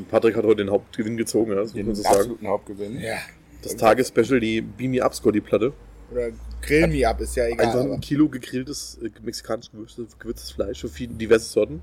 [0.10, 2.16] Patrick hat heute den Hauptgewinn gezogen, ja, das muss Den man so sagen.
[2.18, 3.00] absoluten Hauptgewinn.
[3.00, 3.18] Ja.
[3.64, 5.74] Das Tagesspecial, die Beam Me Up Score, die Platte.
[6.12, 6.30] Oder
[6.62, 7.66] Grill Me Up, ist ja egal.
[7.66, 11.82] Einfach aber ein Kilo gegrilltes, äh, mexikanisch gewürztes, gewürztes Fleisch für viele diverse Sorten.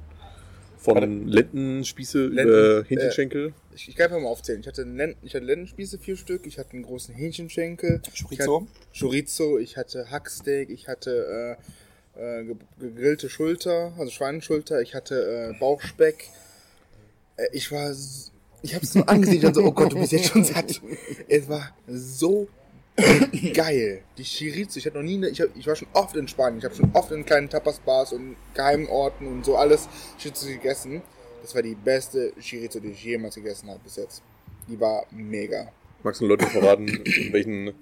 [0.78, 1.28] Von.
[1.28, 3.54] Lendenspieße Lenden, über Hähnchenschenkel.
[3.74, 4.60] Ich, ich kann einfach mal aufzählen.
[4.60, 6.46] Ich hatte, Len ich hatte Lendenspieße, vier Stück.
[6.46, 8.02] Ich hatte einen großen Hähnchenschenkel.
[8.02, 8.28] Chorizo?
[8.30, 8.66] Ich hatte
[9.00, 9.58] Chorizo.
[9.58, 10.68] Ich hatte Hacksteak.
[10.68, 11.56] Ich hatte
[12.16, 14.82] äh, äh, ge- gegrillte Schulter, also Schweineschulter.
[14.82, 16.28] Ich hatte äh, Bauchspeck.
[17.36, 17.94] Äh, ich war...
[18.62, 20.80] Ich habe es nur angesehen und so, oh Gott, du bist jetzt schon satt.
[21.28, 22.48] Es war so
[23.52, 24.02] geil.
[24.16, 26.58] Die Chorizo, ich hatte noch nie, eine, ich, hab, ich war schon oft in Spanien,
[26.58, 29.88] ich habe schon oft in kleinen Tapas-Bars und geheimen Orten und so alles
[30.22, 31.02] Chorizo gegessen.
[31.42, 34.22] Das war die beste Chorizo, die ich jemals gegessen habe bis jetzt.
[34.66, 35.70] Die war mega.
[36.02, 37.74] Magst du den Leuten verraten, in welchen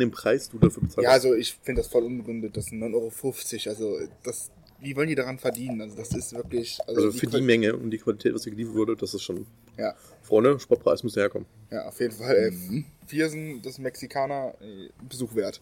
[0.00, 1.04] den Preis du dafür bezahlst?
[1.04, 2.56] Ja, also ich finde das voll unbegründet.
[2.56, 3.70] Das sind 9,50 Euro.
[3.70, 5.80] Also das, wie wollen die daran verdienen?
[5.80, 6.78] Also das ist wirklich...
[6.86, 9.46] also für die Qual- Menge und die Qualität, was hier geliefert wurde, das ist schon.
[9.76, 11.46] Ja, Freunde, Sportpreis müsste herkommen.
[11.70, 12.36] ja, auf jeden Fall.
[12.36, 15.60] Äh, Viersen, das Mexikaner, äh, Besuch wert.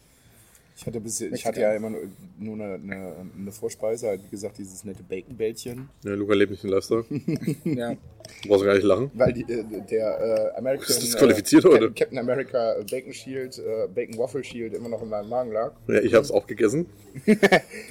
[0.76, 2.02] Ich hatte, bis, ich hatte ja immer nur,
[2.38, 5.88] nur eine, eine, eine Vorspeise, halt, wie gesagt, dieses nette Bacon-Bällchen.
[6.04, 7.04] Ja, Luca lebt nicht in Leicester.
[7.64, 7.96] Ja.
[8.42, 9.10] Du brauchst gar nicht lachen.
[9.14, 10.86] Weil die, äh, der äh, American.
[10.86, 11.90] Bist du disqualifiziert äh, heute?
[11.92, 15.72] Captain- America Bacon Shield, äh, Bacon Waffle Shield immer noch in meinem Magen lag.
[15.88, 16.86] Ja, ich hab's auch gegessen.
[17.26, 17.34] Du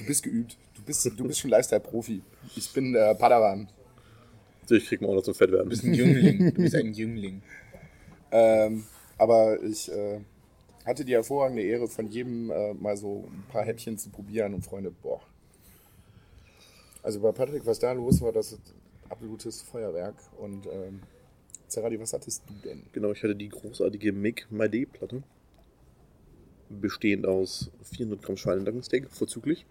[0.06, 0.56] bist geübt.
[0.88, 2.22] Du bist, du bist schon Lifestyle-Profi.
[2.56, 3.68] Ich bin äh, Padawan.
[4.70, 5.64] Ich krieg mal auch noch zum Fett werden.
[5.64, 6.54] Du bist ein Jüngling.
[6.54, 7.42] Du bist ein Jüngling.
[8.30, 8.84] Ähm,
[9.18, 10.20] aber ich äh,
[10.86, 14.62] hatte die hervorragende Ehre, von jedem äh, mal so ein paar Häppchen zu probieren und
[14.64, 15.20] Freunde, boah.
[17.02, 18.74] Also bei Patrick, was da los war, das ist
[19.10, 20.14] absolutes Feuerwerk.
[20.38, 21.02] Und ähm,
[21.66, 22.84] Zerradi, was hattest du denn?
[22.94, 25.22] Genau, ich hatte die großartige My Day Platte.
[26.70, 29.66] bestehend aus 400 Gramm Schweinenackensteak, vorzüglich.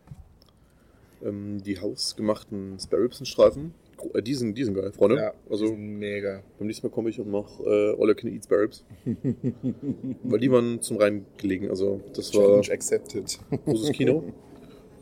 [1.26, 5.16] Ähm, die hausgemachten Sparribsenstreifen, Gro- äh, die, sind, die sind geil, Freunde.
[5.18, 6.42] Ja, also mega.
[6.60, 8.84] beim nächsten Mal komme ich und mache äh, All You Can Eat Sparribs.
[10.24, 13.40] Weil die waren zum Reingelegen, also das war Challenge accepted.
[13.66, 14.24] großes Kino.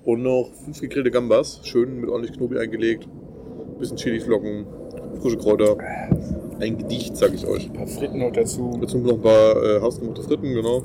[0.06, 3.08] Und noch fünf gegrillte Gambas, schön mit ordentlich Knobi eingelegt.
[3.80, 4.68] Bisschen Chiliflocken,
[5.20, 5.78] frische Kräuter.
[6.60, 7.66] Ein Gedicht, sag ich euch.
[7.66, 8.78] Ein paar Fritten noch dazu.
[8.80, 10.84] Dazu noch ein paar äh, hausgemachte Fritten, genau.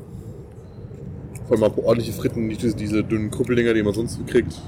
[1.47, 4.23] Vor allem ein paar ordentliche Fritten, nicht diese, diese dünnen Krüppeldinger, die man sonst so
[4.25, 4.59] kriegt.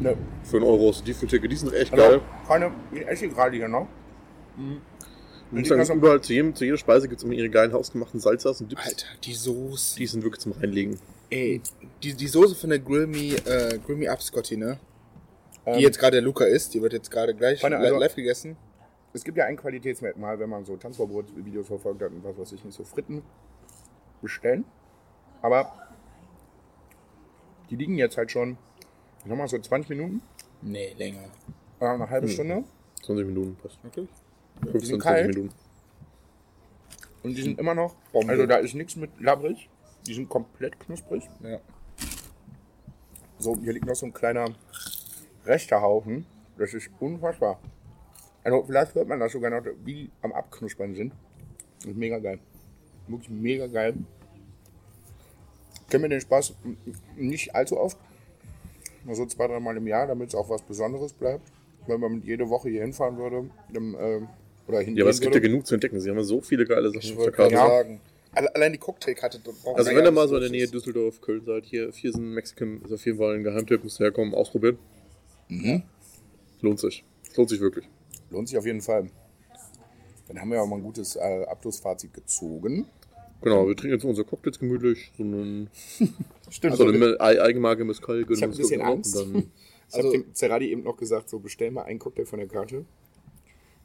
[0.00, 0.16] Ne.
[0.44, 2.20] Für einen Euro aus der Tiefkühltheke, die sind echt Also, geil.
[2.46, 3.88] keine, ich esse gerade hier noch.
[4.56, 7.48] Ich muss sagen, es ist überall zu, jedem, zu jeder Speise gibt es immer ihre
[7.48, 8.86] geilen hausgemachten Salsas und Dips.
[8.86, 9.96] Alter, die Soße.
[9.98, 10.98] Die sind wirklich zum Reinlegen.
[11.30, 11.60] Ey,
[12.02, 14.78] die, die Soße von der Grill Me, äh, Grill Me Up Scotty, ne?
[15.66, 18.14] Die Ähm, jetzt gerade der Luca isst, die wird jetzt gerade gleich li- also- live
[18.14, 18.56] gegessen.
[19.14, 22.62] Es gibt ja ein Qualitätsmerkmal, wenn man so Tanzverbot-Videos verfolgt hat und was weiß ich
[22.64, 23.22] nicht, so Fritten
[24.22, 24.64] bestellen.
[25.40, 25.72] Aber
[27.70, 28.58] die liegen jetzt halt schon,
[29.24, 30.22] ich sag mal so 20 Minuten,
[30.62, 31.24] Nee, länger.
[31.80, 32.32] äh, eine halbe Hm.
[32.32, 32.64] Stunde.
[33.04, 33.82] 20 Minuten passt.
[33.84, 34.08] Wirklich?
[34.62, 35.28] 15, sind 20 kalt.
[35.36, 35.54] Minuten.
[37.22, 38.32] Und die sind immer noch, Bombe.
[38.32, 39.68] also da ist nichts mit labbrig.
[40.06, 41.28] Die sind komplett knusprig.
[41.42, 41.58] Ja.
[43.38, 44.46] So, hier liegt noch so ein kleiner
[45.44, 46.26] rechter Haufen.
[46.56, 47.60] Das ist unfassbar.
[48.42, 51.12] Also vielleicht hört man das sogar noch, wie die am Abknuspern sind.
[51.78, 52.40] Das ist mega geil.
[53.06, 53.94] Wirklich mega geil.
[55.90, 56.54] Kennen wir den Spaß
[57.16, 57.96] nicht allzu oft.
[59.08, 61.50] Nur so zwei, dreimal im Jahr, damit es auch was Besonderes bleibt.
[61.86, 64.20] Wenn man jede Woche hier hinfahren würde, dann, äh,
[64.68, 65.48] oder hingehen Ja, aber es gibt ja würde.
[65.48, 65.98] genug zu entdecken.
[65.98, 67.54] Sie haben ja so viele geile Sachen Ich auf der wollte Karte.
[67.54, 67.76] gerade Ja.
[67.82, 68.00] sagen.
[68.32, 69.40] Alle- Allein die Cocktailkarte.
[69.74, 70.68] Also wenn ja ihr mal so in der Nähe.
[70.68, 74.34] Düsseldorf, Köln seid, hier Viersen, Mexican ist auf jeden Fall ein Geheimtipp, müsst ihr herkommen,
[74.34, 74.78] ausprobieren.
[75.48, 75.82] Mhm.
[76.60, 77.02] Lohnt sich.
[77.34, 77.88] Lohnt sich wirklich.
[78.30, 79.08] Lohnt sich auf jeden Fall.
[80.28, 82.86] Dann haben wir auch mal ein gutes äh, Abschlussfazit gezogen.
[83.40, 85.70] Genau, wir trinken jetzt unsere Cocktails gemütlich, so einen,
[86.50, 86.76] Stimmt.
[86.76, 89.16] so eine Ei- Eigenmarke Mescal Ich hab uns ein bisschen Angst.
[89.16, 89.36] Dann,
[89.88, 92.48] Ich Also- habe dem Zerradi eben noch gesagt, so bestell mal einen Cocktail von der
[92.48, 92.84] Karte.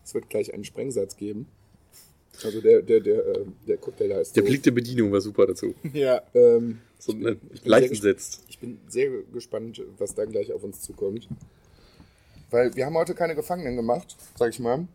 [0.03, 1.47] Es wird gleich einen Sprengsatz geben.
[2.43, 5.21] Also der, der, der, äh, der Cocktail da ist der so, Blick der Bedienung war
[5.21, 5.75] super dazu.
[5.93, 6.21] Ja.
[6.33, 8.43] ähm, So ne, ich bin leicht sehr gesetzt.
[8.49, 11.29] Ich bin sehr gespannt, was da gleich auf uns zukommt.
[12.49, 14.87] Weil wir haben heute keine Gefangenen gemacht, sag ich mal.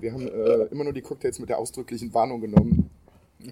[0.00, 2.88] Wir haben äh, immer nur die Cocktails mit der ausdrücklichen Warnung genommen.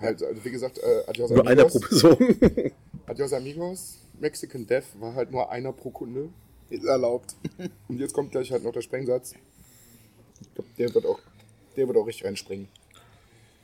[0.00, 1.72] Halt, also wie gesagt, äh, Adios Nur einer Amigos.
[1.72, 2.72] pro Person.
[3.07, 3.98] Adios Amigos.
[4.20, 6.29] Mexican Death war halt nur einer pro Kunde.
[6.68, 7.35] Ist erlaubt.
[7.88, 9.35] Und jetzt kommt gleich halt noch der Sprengsatz.
[10.40, 11.18] Ich glaub, der wird auch,
[11.76, 12.68] der wird auch richtig reinspringen.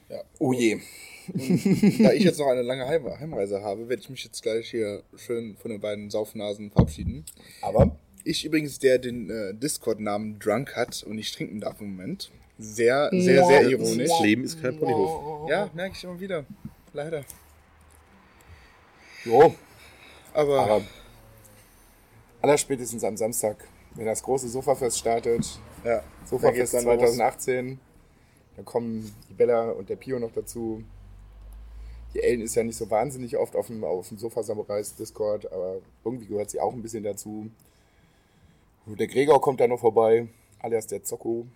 [0.09, 0.23] Ja.
[0.39, 0.81] Oh je.
[1.29, 5.03] da ich jetzt noch eine lange Heim Heimreise habe, werde ich mich jetzt gleich hier
[5.17, 7.25] schön von den beiden Saufnasen verabschieden.
[7.63, 12.31] Aber Ich übrigens, der den äh, Discord-Namen Drunk hat und nicht trinken darf im Moment.
[12.59, 14.09] Sehr, sehr, sehr ironisch.
[14.09, 15.49] Das Leben ist kein Ponyhof.
[15.51, 16.45] Ja, merke ich immer wieder.
[16.93, 17.25] Leider.
[19.25, 19.55] jo,
[20.33, 20.83] Aber, aber
[22.41, 27.17] allerspätestens am Samstag, wenn das große Sofafest startet, ja, Sofafest da geht's dann los.
[27.17, 27.81] 2018,
[28.57, 30.83] dann kommen die Bella und der Pio noch dazu.
[32.15, 35.77] Die Ellen ist ja nicht so wahnsinnig oft auf dem, auf dem Sofa-Samurais Discord, aber
[36.03, 37.51] irgendwie gehört sie auch ein bisschen dazu.
[38.87, 40.29] Und der Gregor kommt da noch vorbei,
[40.61, 41.47] alias der Zocko.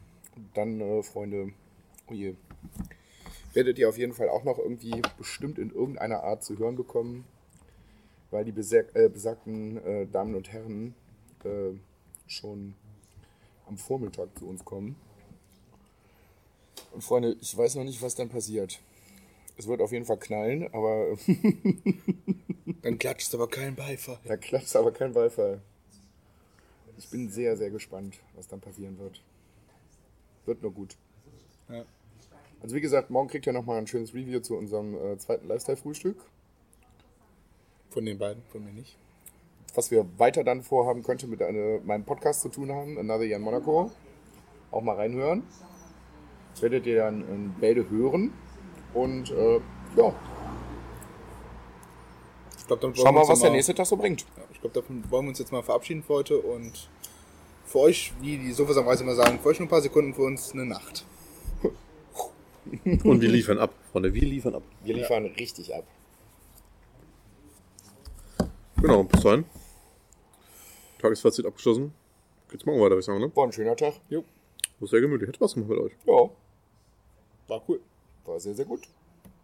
[0.54, 1.52] Dann, äh, Freunde,
[2.08, 2.34] oh je,
[3.52, 7.24] werdet ihr auf jeden Fall auch noch irgendwie bestimmt in irgendeiner Art zu hören bekommen,
[8.30, 10.94] weil die äh, besagten äh, Damen und Herren
[11.44, 11.72] äh,
[12.26, 12.74] schon
[13.66, 14.96] am Vormittag zu uns kommen.
[16.92, 18.80] Und Freunde, ich weiß noch nicht, was dann passiert.
[19.56, 21.16] Es wird auf jeden Fall knallen, aber
[22.82, 24.18] Dann klatscht aber kein Beifall.
[24.24, 25.60] da klatscht aber kein Beifall.
[26.96, 29.22] Ich bin sehr, sehr gespannt, was dann passieren wird.
[30.50, 30.96] Wird nur gut.
[31.68, 31.84] Ja.
[32.60, 36.16] Also wie gesagt, morgen kriegt ihr nochmal ein schönes Review zu unserem äh, zweiten Lifestyle-Frühstück.
[37.90, 38.96] Von den beiden, von mir nicht.
[39.76, 43.36] Was wir weiter dann vorhaben, könnte mit eine, meinem Podcast zu tun haben, Another Year
[43.36, 43.92] in Monaco.
[44.72, 45.44] Auch mal reinhören.
[46.54, 48.32] Das werdet ihr dann in Bälde hören.
[48.92, 49.60] Und äh,
[49.96, 50.12] ja,
[52.58, 54.22] Ich glaube, dann wollen schauen wir mal, uns was der nächste Tag so bringt.
[54.36, 56.90] Ja, ich glaube, davon wollen wir uns jetzt mal verabschieden für heute und
[57.70, 60.52] für euch, wie die Sofasamreise immer sagen, für euch nur ein paar Sekunden, für uns
[60.52, 61.04] eine Nacht.
[62.84, 64.12] Und wir liefern ab, Freunde.
[64.12, 64.62] Wir liefern ab.
[64.82, 65.84] Wir liefern richtig ab.
[68.76, 69.44] Genau, bis dahin.
[70.98, 71.94] Tagesfazit abgeschlossen.
[72.50, 73.30] Geht's morgen weiter, würde ich sagen, ne?
[73.36, 73.94] War ein schöner Tag.
[74.08, 74.24] Jo,
[74.80, 75.28] War sehr gemütlich.
[75.28, 75.92] Hat Spaß gemacht mit euch.
[76.06, 76.28] Ja,
[77.46, 77.80] war cool.
[78.24, 78.82] war sehr, sehr gut.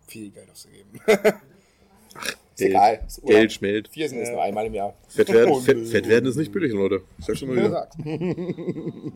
[0.09, 1.01] Viel Geld auszugeben.
[2.57, 3.03] Ist egal.
[3.07, 3.23] Ist.
[3.23, 3.93] Geld schmelzt.
[3.93, 4.95] Vier sind es nur einmal im Jahr.
[5.09, 7.03] Fett werden, Oh, fett, fett werden ist nicht billig, Leute.
[7.19, 7.89] Ich sag schon mal wieder.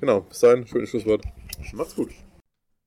[0.00, 0.66] Genau, bis dahin.
[0.66, 1.24] Schönes Schlusswort.
[1.72, 2.10] Macht's gut.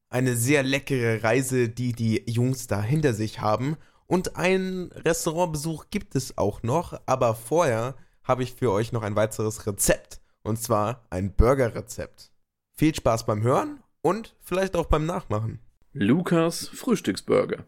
[0.10, 3.78] Eine sehr leckere Reise, die die Jungs da hinter sich haben.
[4.06, 9.16] Und einen Restaurantbesuch gibt es auch noch, aber vorher habe ich für euch noch ein
[9.16, 10.20] weiteres Rezept.
[10.44, 12.32] Und zwar ein Burgerrezept.
[12.74, 15.60] Viel Spaß beim Hören und vielleicht auch beim Nachmachen.
[15.94, 17.66] Lukas Frühstücksburger.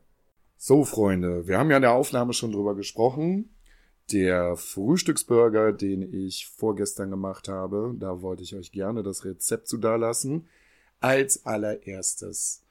[0.62, 3.56] So, Freunde, wir haben ja in der Aufnahme schon drüber gesprochen.
[4.12, 9.78] Der Frühstücksburger, den ich vorgestern gemacht habe, da wollte ich euch gerne das Rezept zu
[9.78, 10.50] dalassen.
[11.00, 12.66] Als allererstes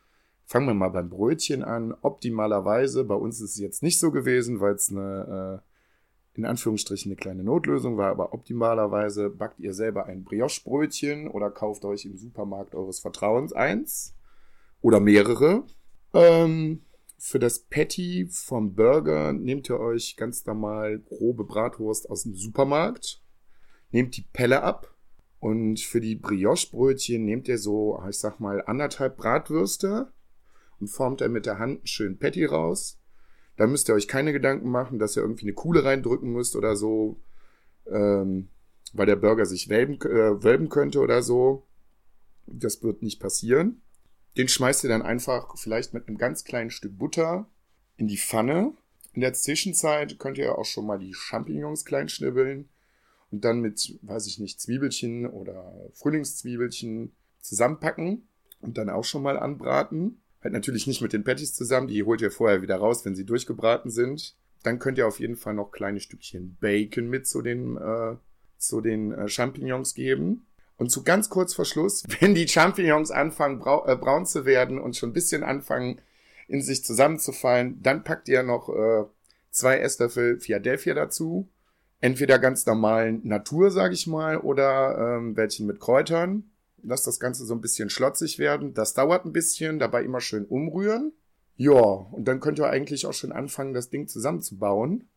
[0.44, 1.94] fangen wir mal beim Brötchen an.
[2.02, 7.10] Optimalerweise, bei uns ist es jetzt nicht so gewesen, weil es eine, äh, in Anführungsstrichen
[7.10, 12.18] eine kleine Notlösung war, aber optimalerweise backt ihr selber ein Brioche-Brötchen oder kauft euch im
[12.18, 14.14] Supermarkt eures Vertrauens eins
[14.82, 15.64] oder mehrere.
[16.12, 16.82] Ähm,
[17.18, 23.20] für das Patty vom Burger nehmt ihr euch ganz normal grobe Bratwurst aus dem Supermarkt,
[23.90, 24.94] nehmt die Pelle ab
[25.40, 30.12] und für die Brioche-Brötchen nehmt ihr so, ich sag mal, anderthalb Bratwürste
[30.78, 33.00] und formt dann mit der Hand einen schönen Patty raus.
[33.56, 36.76] Da müsst ihr euch keine Gedanken machen, dass ihr irgendwie eine Kuhle reindrücken müsst oder
[36.76, 37.20] so,
[37.86, 38.48] ähm,
[38.92, 41.66] weil der Burger sich wölben, äh, wölben könnte oder so.
[42.46, 43.82] Das wird nicht passieren.
[44.38, 47.48] Den schmeißt ihr dann einfach vielleicht mit einem ganz kleinen Stück Butter
[47.96, 48.72] in die Pfanne.
[49.12, 52.68] In der Zwischenzeit könnt ihr auch schon mal die Champignons klein schnibbeln
[53.30, 58.28] und dann mit, weiß ich nicht, Zwiebelchen oder Frühlingszwiebelchen zusammenpacken
[58.60, 60.22] und dann auch schon mal anbraten.
[60.40, 63.26] Halt natürlich nicht mit den Patties zusammen, die holt ihr vorher wieder raus, wenn sie
[63.26, 64.36] durchgebraten sind.
[64.62, 68.16] Dann könnt ihr auf jeden Fall noch kleine Stückchen Bacon mit zu den, äh,
[68.56, 70.46] zu den äh, Champignons geben.
[70.78, 74.80] Und zu ganz kurz vor Schluss, wenn die Champignons anfangen brau äh, braun zu werden
[74.80, 76.00] und schon ein bisschen anfangen
[76.46, 79.04] in sich zusammenzufallen, dann packt ihr noch äh,
[79.50, 81.50] zwei Esslöffel Philadelphia dazu.
[82.00, 86.50] Entweder ganz normalen Natur, sag ich mal, oder ähm, welchen mit Kräutern.
[86.82, 88.72] Lasst das Ganze so ein bisschen schlotzig werden.
[88.72, 91.12] Das dauert ein bisschen, dabei immer schön umrühren.
[91.56, 95.08] Ja, und dann könnt ihr eigentlich auch schon anfangen, das Ding zusammenzubauen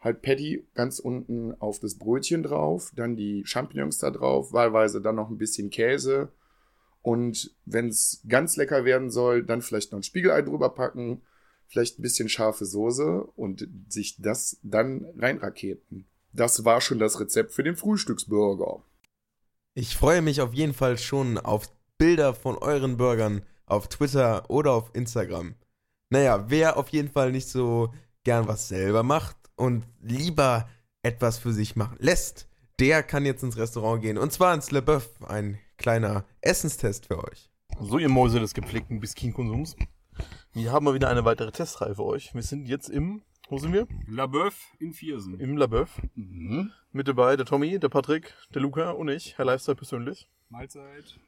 [0.00, 5.16] halt Patty ganz unten auf das Brötchen drauf, dann die Champignons da drauf, wahlweise dann
[5.16, 6.28] noch ein bisschen Käse.
[7.02, 11.22] Und wenn es ganz lecker werden soll, dann vielleicht noch ein Spiegelei drüber packen,
[11.66, 16.06] vielleicht ein bisschen scharfe Soße und sich das dann reinraketen.
[16.32, 18.82] Das war schon das Rezept für den Frühstücksburger.
[19.74, 24.72] Ich freue mich auf jeden Fall schon auf Bilder von euren Burgern auf Twitter oder
[24.72, 25.54] auf Instagram.
[26.10, 27.92] Naja, wer auf jeden Fall nicht so
[28.24, 30.68] gern was selber macht, und lieber
[31.02, 34.18] etwas für sich machen lässt, der kann jetzt ins Restaurant gehen.
[34.18, 35.10] Und zwar ins Le Boeuf.
[35.26, 37.50] Ein kleiner Essenstest für euch.
[37.80, 39.76] So, ihr Mäuse des gepflegten Biskin-Konsums.
[40.52, 42.34] Wir haben mal wieder eine weitere Testreihe für euch.
[42.34, 43.86] Wir sind jetzt im, wo sind wir?
[44.06, 45.38] La Boeuf in Viersen.
[45.38, 46.00] Im La Boeuf.
[46.14, 46.72] Mhm.
[46.92, 50.28] Mit dabei der Tommy, der Patrick, der Luca und ich, Herr Lifestyle persönlich.
[50.48, 51.18] Mahlzeit.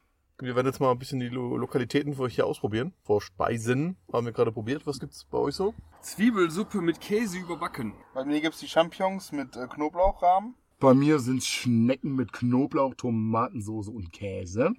[0.42, 2.94] Wir werden jetzt mal ein bisschen die Lo Lokalitäten für euch hier ausprobieren.
[3.02, 4.86] Vor Speisen haben wir gerade probiert.
[4.86, 5.74] Was gibt's bei euch so?
[6.00, 7.92] Zwiebelsuppe mit Käse überbacken.
[8.14, 10.54] Bei mir gibt's die Champignons mit äh, Knoblauchrahmen.
[10.78, 14.72] Bei mir sind Schnecken mit Knoblauch, Tomatensoße und Käse.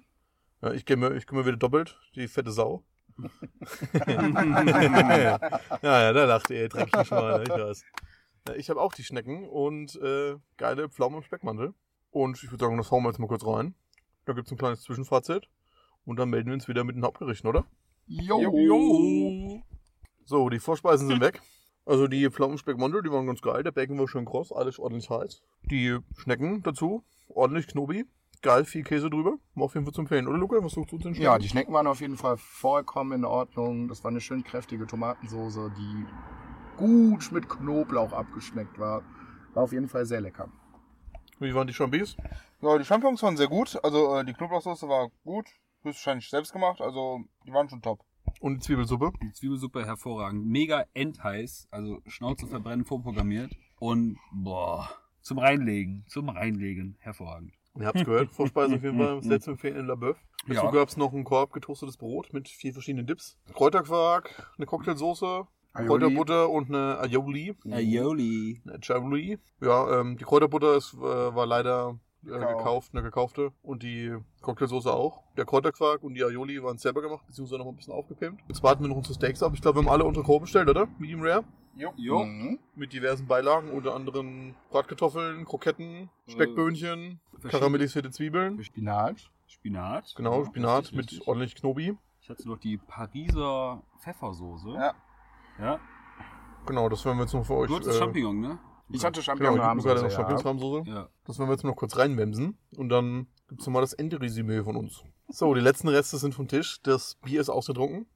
[0.62, 2.82] Ja, ich gehe mir, ich geh mir wieder doppelt, die fette Sau.
[4.08, 5.38] ja,
[5.80, 7.84] ja, da lacht ihr, dreckigen Schweine, ich weiß.
[8.48, 11.72] Ja, ich habe auch die Schnecken und äh, geile Pflaumen im Speckmantel.
[12.10, 13.76] Und ich würde sagen, das hauen wir jetzt mal kurz rein.
[14.24, 15.48] Da gibt's ein kleines Zwischenfazit.
[16.04, 17.64] Und dann melden wir uns wieder mit den Hauptgerichten, oder?
[18.06, 18.40] Jo.
[18.40, 19.62] Jo.
[20.24, 21.40] So, die Vorspeisen sind weg.
[21.84, 23.62] Also die Pflaumenspeckmandel, die waren ganz geil.
[23.62, 25.42] Der Bacon war schön kross, alles ordentlich heiß.
[25.62, 28.04] Die Schnecken dazu, ordentlich knobi.
[28.40, 29.36] Geil, viel Käse drüber.
[29.54, 30.56] War auf jeden Fall zu empfehlen, oder Luca?
[30.62, 31.24] Was suchst du zu den Schnecken?
[31.24, 33.88] Ja, die Schnecken waren auf jeden Fall vollkommen in Ordnung.
[33.88, 36.06] Das war eine schön kräftige Tomatensoße, die
[36.76, 39.02] gut mit Knoblauch abgeschmeckt war.
[39.54, 40.48] War auf jeden Fall sehr lecker.
[41.42, 42.16] Wie waren die Chambis?
[42.60, 43.78] Ja, die Champignons waren sehr gut.
[43.82, 45.46] Also äh, die Knoblauchsoße war gut.
[45.82, 46.80] Höchstwahrscheinlich selbst gemacht.
[46.80, 48.00] Also die waren schon top.
[48.40, 49.12] Und die Zwiebelsuppe?
[49.22, 50.46] Die Zwiebelsuppe hervorragend.
[50.46, 51.68] Mega endheiß.
[51.70, 53.52] Also Schnauze verbrennen vorprogrammiert.
[53.78, 54.88] Und boah,
[55.20, 56.04] zum Reinlegen.
[56.08, 56.96] Zum Reinlegen.
[57.00, 57.52] Hervorragend.
[57.78, 60.18] Ihr habt's gehört, Vorspeise auf jeden Fall, sehr zu empfehlen in La Boeuf.
[60.46, 60.70] Dazu Ja.
[60.70, 63.38] gab's noch einen Korb getoastetes Brot mit vier verschiedenen Dips.
[63.54, 65.88] Kräuterquark, eine Cocktailsoße, Aioli.
[65.88, 67.54] Kräuterbutter und eine Aioli.
[67.70, 68.60] Aioli.
[68.66, 69.38] Eine Aioli.
[69.60, 73.52] Ja, ähm, die Kräuterbutter ist, äh, war leider äh, gekauft, eine gekaufte.
[73.62, 75.22] Und die Cocktailsoße auch.
[75.36, 78.42] Der Kräuterquark und die Aioli waren selber gemacht, beziehungsweise noch ein bisschen aufgepimpt.
[78.48, 79.52] Jetzt warten wir noch unsere Steaks ab.
[79.54, 80.88] Ich glaube, wir haben alle unter Kohl bestellt, oder?
[80.98, 81.44] Medium Rare.
[81.96, 82.24] Jo.
[82.24, 82.58] Mhm.
[82.74, 88.62] Mit diversen Beilagen, unter anderem Bratkartoffeln, Kroketten, Speckböhnchen, karamellisierte Zwiebeln.
[88.62, 89.30] Spinat.
[89.46, 90.12] Spinat.
[90.16, 91.28] Genau, Spinat richtig, mit richtig.
[91.28, 91.96] ordentlich Knobi.
[92.20, 94.70] Ich hatte noch die Pariser Pfeffersoße.
[94.74, 94.94] Ja.
[95.58, 95.78] Ja.
[96.66, 97.68] Genau, das werden wir jetzt noch für euch.
[97.68, 98.58] Du hattest äh, Champignon, ne?
[98.88, 100.94] Ich hatte Genau, ich gerade noch Champignon-Rahmsoße, ja.
[100.94, 101.08] Ja.
[101.24, 102.58] Das werden wir jetzt noch kurz reinwemsen.
[102.76, 105.02] Und dann gibt's nochmal das Endresümee von uns.
[105.28, 106.80] So, die letzten Reste sind vom Tisch.
[106.82, 108.06] Das Bier ist ausgetrunken.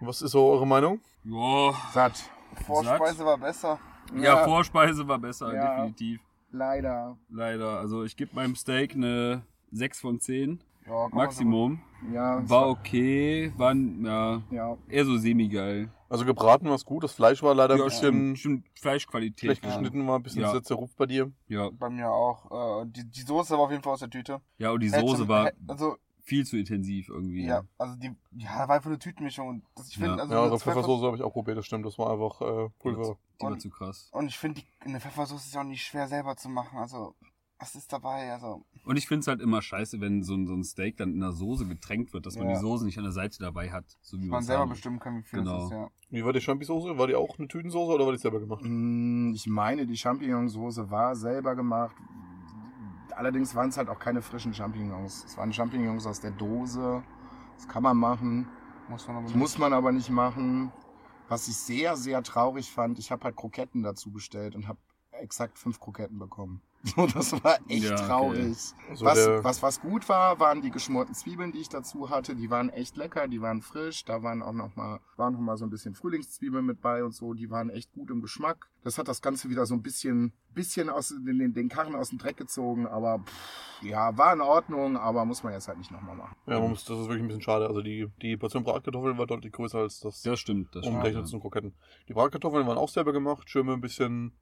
[0.00, 1.00] Was ist so eure Meinung?
[1.24, 1.74] Ja.
[1.92, 2.30] Satt.
[2.66, 3.78] Vorspeise war besser.
[4.16, 5.76] Ja, Vorspeise war besser, Ja.
[5.76, 6.20] definitiv.
[6.50, 7.18] Leider.
[7.28, 7.78] Leider.
[7.78, 10.62] Also ich gebe meinem Steak eine 6 von 10.
[10.88, 11.80] Ja, Maximum.
[12.12, 14.76] Ja, War okay, war ja, ja.
[14.88, 15.90] eher so semi-geil.
[16.08, 19.40] Also gebraten war es gut, das Fleisch war leider ein bisschen stimmt, Fleischqualität.
[19.40, 19.70] schlecht ja.
[19.70, 20.52] geschnitten, war ein bisschen Ja.
[20.52, 21.30] sehr zerrupft bei dir.
[21.48, 21.70] Ja.
[21.70, 22.82] Bei mir auch.
[22.82, 24.40] Äh, die, die Soße war auf jeden Fall aus der Tüte.
[24.58, 27.44] ja, und die Soße war Also, viel zu intensiv irgendwie.
[27.46, 29.48] ja, also die, ja, war einfach eine Tütenmischung.
[29.48, 30.16] Und das, ich finde, Ja.
[30.22, 32.68] also ja, eine eure Pfeffersoße habe ich auch probiert, das stimmt, das war einfach äh,
[32.78, 33.16] Pulver.
[33.40, 34.08] Die war Und- zu krass.
[34.12, 36.78] Und ich finde, eine Pfeffersoße ist ja auch nicht schwer selber zu machen.
[36.78, 37.14] Also,
[37.60, 38.32] was ist dabei?
[38.32, 41.12] Also, Und ich finde es halt immer scheiße, wenn so ein, so ein Steak dann
[41.14, 42.54] in der Soße getränkt wird, dass man Ja.
[42.54, 43.84] die Soße nicht an der Seite dabei hat.
[44.00, 45.58] So wie man selber bestimmen kann, wie viel Genau.
[45.58, 45.88] es ist, ja.
[46.10, 46.96] Wie war die Champisoße?
[46.96, 48.62] War die auch eine Tütensoße oder war die selber gemacht?
[48.64, 51.94] Mm, Ich meine, die Champignonsauce war selber gemacht.
[53.16, 55.24] Allerdings waren es halt auch keine frischen Champignons.
[55.24, 57.02] Es waren Champignons aus der Dose.
[57.56, 58.46] Das kann man machen.
[58.88, 59.38] Muss man aber Das nicht.
[59.40, 60.70] muss man aber nicht machen.
[61.28, 64.78] Was ich sehr, sehr traurig fand, ich habe halt Kroketten dazu bestellt und habe
[65.18, 66.60] exakt fünf Kroketten bekommen.
[66.84, 68.06] So, das war echt Ja, okay.
[68.06, 68.56] traurig.
[68.88, 72.36] Also Was, der- was, was gut war, waren die geschmorten Zwiebeln, die ich dazu hatte.
[72.36, 74.04] Die waren echt lecker, die waren frisch.
[74.04, 77.12] Da waren auch noch mal, waren noch mal so ein bisschen Frühlingszwiebeln mit bei und
[77.12, 77.34] so.
[77.34, 78.68] Die waren echt gut im Geschmack.
[78.84, 82.18] Das hat das Ganze wieder so ein bisschen, bisschen aus den, den, Karren aus dem
[82.18, 82.86] Dreck gezogen.
[82.86, 86.36] Aber pff, ja, war in Ordnung, aber muss man jetzt halt nicht nochmal machen.
[86.46, 87.66] Ja, das ist wirklich ein bisschen schade.
[87.66, 90.94] Also die, die Portion Bratkartoffeln war deutlich größer als das Das stimmt, das stimmt.
[90.98, 91.74] umgerechnet zu Kroketten.
[92.08, 94.32] Die Bratkartoffeln waren auch selber gemacht, schön mit ein bisschen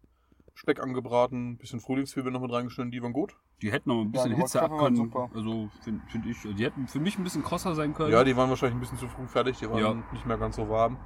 [0.57, 3.37] Speck angebraten, bisschen Frühlingszwiebeln noch mit reingeschnitten, die waren gut.
[3.61, 4.73] Die hätten noch ein bisschen ja, Hitze ab.
[4.73, 8.11] Also finde find ich, also die hätten für mich ein bisschen krosser sein können.
[8.11, 9.95] Ja, die waren wahrscheinlich ein bisschen zu früh fertig, die waren ja.
[10.13, 10.97] nicht mehr ganz so warm.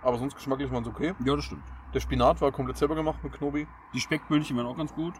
[0.00, 1.12] Aber sonst geschmacklich waren sie okay.
[1.22, 1.62] Ja, das stimmt.
[1.92, 3.66] Der Spinat war komplett selber gemacht mit Knobi.
[3.92, 5.14] Die Speckbündchen waren auch ganz gut.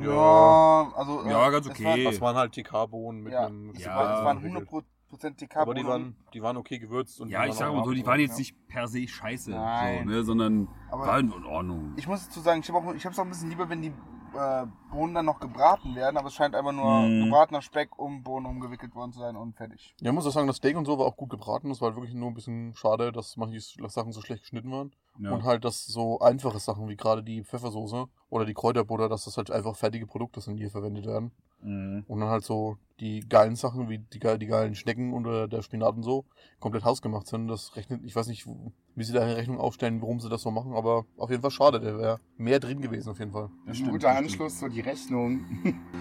[0.00, 1.24] Ja, also.
[1.28, 1.84] Ja, ganz okay.
[1.84, 3.72] War, das waren halt TK-Bohnen mit ja, einem.
[3.74, 5.56] Ja, es waren 100%, Prozent DK.
[5.56, 7.20] Aber die waren, die waren okay gewürzt.
[7.20, 8.38] Und ja, ich sage mal so, die waren jetzt ja.
[8.38, 10.04] nicht per se scheiße, Nein.
[10.04, 11.94] So, ne, sondern aber waren halt in Ordnung.
[11.96, 13.92] Ich muss dazu sagen, ich habe es auch, auch, ein bisschen lieber, wenn die
[14.34, 17.24] äh, Bohnen dann noch gebraten werden, aber es scheint einfach nur hm.
[17.24, 19.94] gebratener Speck um Bohnen umgewickelt worden zu sein und fertig.
[20.00, 21.70] Ja, ich muss auch sagen, das Steak und so war auch gut gebraten.
[21.70, 24.92] Es war halt wirklich nur ein bisschen schade, dass manche Sachen so schlecht geschnitten waren.
[25.18, 25.32] Ja.
[25.32, 29.36] Und halt, dass so einfache Sachen wie gerade die Pfeffersoße oder die Kräuterbutter, dass das
[29.36, 31.32] halt einfach fertige Produkte sind, die hier verwendet werden.
[31.62, 32.04] Mhm.
[32.06, 35.94] Und dann halt so die geilen Sachen wie die, die geilen Schnecken oder der Spinat
[35.94, 36.24] und so
[36.58, 37.48] komplett hausgemacht sind.
[37.48, 38.46] Das rechnet, ich weiß nicht,
[38.94, 41.50] wie sie da eine Rechnung aufstellen, warum sie das so machen, aber auf jeden Fall
[41.50, 43.50] schade, der wäre mehr drin gewesen auf jeden Fall.
[43.66, 44.24] Das Ein stimmt, guter stimmt.
[44.24, 45.44] Anschluss, so die Rechnung.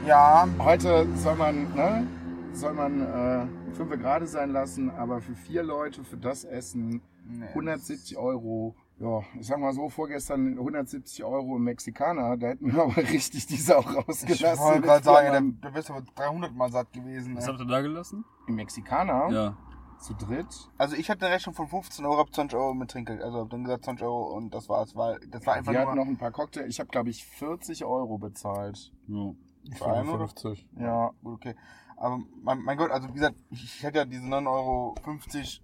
[0.06, 2.08] Ja, Heute soll man, ne,
[2.54, 7.46] soll man äh, fünf gerade sein lassen, aber für vier Leute für das Essen nee.
[7.48, 8.76] 170 Euro.
[9.00, 13.46] Ja, ich sag mal so, vorgestern 170 Euro im Mexikaner, da hätten wir aber richtig
[13.46, 14.60] die Sau Ich rausgelassen.
[14.64, 17.36] wollte mit gerade sagen, der bist aber 300 Mal satt gewesen.
[17.36, 17.52] Was Ey.
[17.52, 18.26] habt ihr da gelassen?
[18.48, 19.58] Im Mexikaner, Ja.
[20.00, 20.48] zu dritt.
[20.80, 23.22] Also ich hatte eine Rechnung von 15 Euro, hab 20 Euro mit Trinkgeld.
[23.22, 25.96] Also hab dann gesagt 20 Euro und das war's, weil das war einfach Wir hatten
[25.96, 26.06] nur...
[26.06, 26.68] noch ein paar Cocktails.
[26.70, 28.92] Ich habe, glaube ich, 40 Euro bezahlt.
[29.08, 29.34] ja.
[29.70, 30.28] Ich Für einen, oder?
[30.30, 30.66] 55.
[30.80, 31.12] Ja.
[31.22, 31.56] Gut, okay.
[31.98, 34.96] Aber mein, mein Gott, also wie gesagt, ich, ich hätte ja diese 9,50 Euro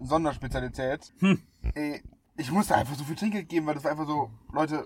[0.01, 1.13] Sonderspezialität.
[1.19, 1.41] Hm.
[1.73, 2.03] Ey,
[2.37, 4.85] ich musste einfach so viel Trinkgeld geben, weil das war einfach so, Leute,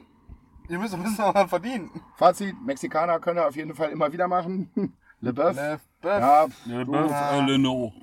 [0.69, 1.89] ihr müsst ein bisschen was verdienen.
[2.15, 4.69] Fazit, Mexikaner können auf jeden Fall immer wieder machen.
[5.21, 5.55] Le Boeuf.
[5.55, 6.19] Le Bœuf.
[6.19, 7.38] Ja, Ja, Bœuf, Ja.
[7.38, 7.93] äh, Le No.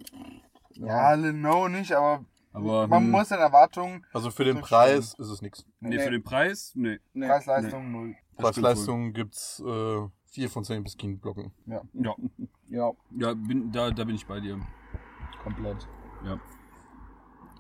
[0.73, 5.15] Ja, Le No nicht, aber, Aber man hm, muss in Erwartungen, Also für den Preis
[5.15, 5.65] ist es nichts.
[5.81, 6.99] nee, für den Preis, nee.
[7.13, 7.27] nee.
[7.29, 8.17] Preis-Leistung null.
[8.37, 11.53] Preis-Leistung gibt's äh, 4 von 10 bis Blocken.
[11.67, 11.83] Ja,
[12.69, 14.59] Ja, ja bin, da, da bin ich bei dir.
[15.45, 15.87] komplett.
[16.25, 16.41] Ja.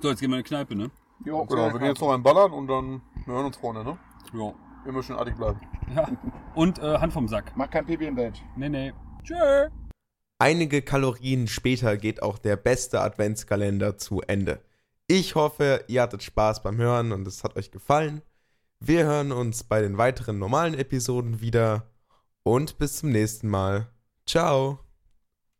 [0.00, 0.90] So, jetzt gehen wir in die Kneipe, ne?
[1.24, 3.98] Jo, Genau, wir gehen jetzt noch einen ballern und dann wir hören uns vorne, ne?
[4.32, 4.52] Ja.
[4.86, 5.60] Immer schön artig bleiben.
[5.94, 6.08] Ja.
[6.54, 7.52] Und äh, Hand vom Sack.
[7.56, 8.42] Mach kein Pipi im Bett.
[8.54, 8.92] Nee, nee.
[9.22, 9.68] Tschö.
[10.38, 14.60] Einige Kalorien später geht auch der beste Adventskalender zu Ende.
[15.06, 18.20] Ich hoffe, ihr hattet Spaß beim Hören und es hat euch gefallen.
[18.80, 21.86] Wir hören uns bei den weiteren normalen Episoden wieder
[22.42, 23.88] und bis zum nächsten Mal.
[24.26, 24.83] Ciao.